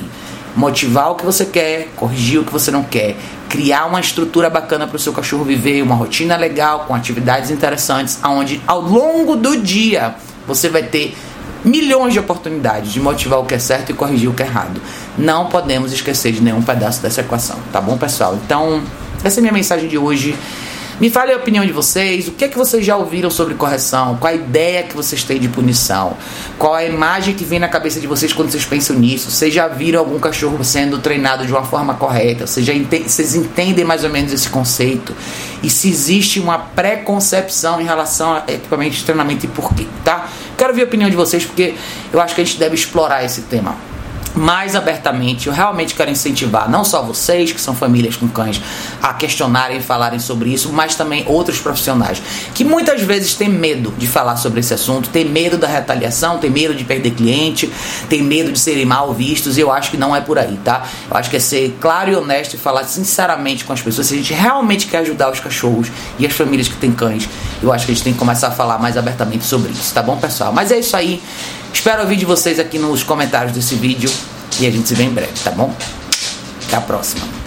motivar 0.55 1.11
o 1.11 1.15
que 1.15 1.25
você 1.25 1.45
quer, 1.45 1.89
corrigir 1.95 2.39
o 2.39 2.43
que 2.43 2.51
você 2.51 2.69
não 2.69 2.83
quer, 2.83 3.15
criar 3.49 3.87
uma 3.87 3.99
estrutura 3.99 4.49
bacana 4.49 4.87
para 4.87 4.95
o 4.95 4.99
seu 4.99 5.11
cachorro 5.11 5.43
viver, 5.43 5.81
uma 5.81 5.95
rotina 5.95 6.37
legal, 6.37 6.85
com 6.87 6.93
atividades 6.93 7.49
interessantes, 7.49 8.19
aonde 8.21 8.61
ao 8.67 8.79
longo 8.79 9.35
do 9.35 9.57
dia 9.57 10.15
você 10.47 10.69
vai 10.69 10.83
ter 10.83 11.17
milhões 11.65 12.13
de 12.13 12.19
oportunidades 12.19 12.93
de 12.93 12.99
motivar 12.99 13.39
o 13.39 13.45
que 13.45 13.55
é 13.55 13.59
certo 13.59 13.89
e 13.89 13.93
corrigir 13.93 14.29
o 14.29 14.33
que 14.33 14.43
é 14.43 14.45
errado. 14.45 14.79
Não 15.17 15.47
podemos 15.47 15.91
esquecer 15.91 16.31
de 16.31 16.41
nenhum 16.41 16.61
pedaço 16.61 17.01
dessa 17.01 17.21
equação, 17.21 17.57
tá 17.71 17.81
bom, 17.81 17.97
pessoal? 17.97 18.39
Então, 18.45 18.81
essa 19.23 19.39
é 19.39 19.41
a 19.41 19.41
minha 19.41 19.53
mensagem 19.53 19.89
de 19.89 19.97
hoje. 19.97 20.35
Me 20.99 21.09
fale 21.09 21.31
a 21.31 21.37
opinião 21.37 21.65
de 21.65 21.71
vocês, 21.71 22.27
o 22.27 22.33
que 22.33 22.43
é 22.43 22.49
que 22.49 22.57
vocês 22.57 22.85
já 22.85 22.97
ouviram 22.97 23.31
sobre 23.31 23.53
correção, 23.53 24.17
qual 24.17 24.33
a 24.33 24.35
ideia 24.35 24.83
que 24.83 24.93
vocês 24.93 25.23
têm 25.23 25.39
de 25.39 25.47
punição, 25.47 26.17
qual 26.57 26.73
a 26.73 26.83
imagem 26.83 27.33
que 27.33 27.45
vem 27.45 27.57
na 27.57 27.69
cabeça 27.69 28.01
de 28.01 28.07
vocês 28.07 28.33
quando 28.33 28.51
vocês 28.51 28.65
pensam 28.65 28.97
nisso, 28.97 29.31
vocês 29.31 29.53
já 29.53 29.65
viram 29.69 30.01
algum 30.01 30.19
cachorro 30.19 30.61
sendo 30.61 30.99
treinado 30.99 31.45
de 31.45 31.53
uma 31.53 31.63
forma 31.63 31.93
correta, 31.93 32.45
vocês, 32.45 32.65
já 32.65 32.73
ente 32.73 33.03
vocês 33.03 33.33
entendem 33.33 33.85
mais 33.85 34.03
ou 34.03 34.09
menos 34.09 34.33
esse 34.33 34.49
conceito? 34.49 35.15
E 35.63 35.69
se 35.69 35.87
existe 35.87 36.37
uma 36.37 36.59
preconcepção 36.59 37.79
em 37.79 37.85
relação 37.85 38.33
a 38.33 38.43
equipamento 38.49 38.97
de 38.97 39.03
treinamento 39.05 39.45
e 39.45 39.47
por 39.47 39.73
quê, 39.73 39.87
tá? 40.03 40.27
Quero 40.57 40.73
ver 40.73 40.81
a 40.81 40.85
opinião 40.85 41.09
de 41.09 41.15
vocês 41.15 41.45
porque 41.45 41.75
eu 42.11 42.19
acho 42.19 42.35
que 42.35 42.41
a 42.41 42.43
gente 42.43 42.59
deve 42.59 42.75
explorar 42.75 43.23
esse 43.23 43.43
tema 43.43 43.88
mais 44.35 44.75
abertamente. 44.75 45.47
Eu 45.47 45.53
realmente 45.53 45.93
quero 45.93 46.11
incentivar 46.11 46.69
não 46.69 46.83
só 46.83 47.01
vocês, 47.01 47.51
que 47.51 47.61
são 47.61 47.75
famílias 47.75 48.15
com 48.15 48.27
cães, 48.27 48.61
a 49.01 49.13
questionarem 49.13 49.77
e 49.77 49.81
falarem 49.81 50.19
sobre 50.19 50.49
isso, 50.49 50.71
mas 50.71 50.95
também 50.95 51.23
outros 51.27 51.59
profissionais 51.59 52.21
que 52.53 52.63
muitas 52.63 53.01
vezes 53.01 53.33
têm 53.33 53.49
medo 53.49 53.93
de 53.97 54.07
falar 54.07 54.35
sobre 54.37 54.59
esse 54.59 54.73
assunto, 54.73 55.09
têm 55.09 55.25
medo 55.25 55.57
da 55.57 55.67
retaliação, 55.67 56.37
têm 56.37 56.49
medo 56.49 56.73
de 56.73 56.83
perder 56.83 57.11
cliente, 57.11 57.71
têm 58.07 58.21
medo 58.21 58.51
de 58.51 58.59
serem 58.59 58.85
mal 58.85 59.13
vistos. 59.13 59.57
E 59.57 59.61
eu 59.61 59.71
acho 59.71 59.91
que 59.91 59.97
não 59.97 60.15
é 60.15 60.21
por 60.21 60.37
aí, 60.37 60.59
tá? 60.63 60.85
Eu 61.09 61.17
acho 61.17 61.29
que 61.29 61.37
é 61.37 61.39
ser 61.39 61.77
claro 61.79 62.11
e 62.11 62.15
honesto 62.15 62.53
e 62.53 62.57
falar 62.57 62.83
sinceramente 62.83 63.65
com 63.65 63.73
as 63.73 63.81
pessoas. 63.81 64.07
Se 64.07 64.13
a 64.13 64.17
gente 64.17 64.33
realmente 64.33 64.87
quer 64.87 64.99
ajudar 64.99 65.31
os 65.31 65.39
cachorros 65.39 65.87
e 66.17 66.25
as 66.25 66.33
famílias 66.33 66.67
que 66.67 66.75
têm 66.75 66.91
cães, 66.91 67.27
eu 67.61 67.71
acho 67.71 67.85
que 67.85 67.91
a 67.91 67.95
gente 67.95 68.03
tem 68.03 68.13
que 68.13 68.19
começar 68.19 68.47
a 68.47 68.51
falar 68.51 68.77
mais 68.77 68.97
abertamente 68.97 69.45
sobre 69.45 69.71
isso, 69.71 69.93
tá 69.93 70.01
bom, 70.01 70.17
pessoal? 70.17 70.51
Mas 70.53 70.71
é 70.71 70.79
isso 70.79 70.95
aí. 70.95 71.21
Espero 71.73 72.01
ouvir 72.01 72.17
de 72.17 72.25
vocês 72.25 72.59
aqui 72.59 72.77
nos 72.77 73.03
comentários 73.03 73.53
desse 73.53 73.75
vídeo 73.75 74.11
e 74.59 74.67
a 74.67 74.71
gente 74.71 74.87
se 74.87 74.95
vê 74.95 75.03
em 75.03 75.13
breve, 75.13 75.33
tá 75.43 75.51
bom? 75.51 75.73
Até 76.67 76.75
a 76.75 76.81
próxima. 76.81 77.38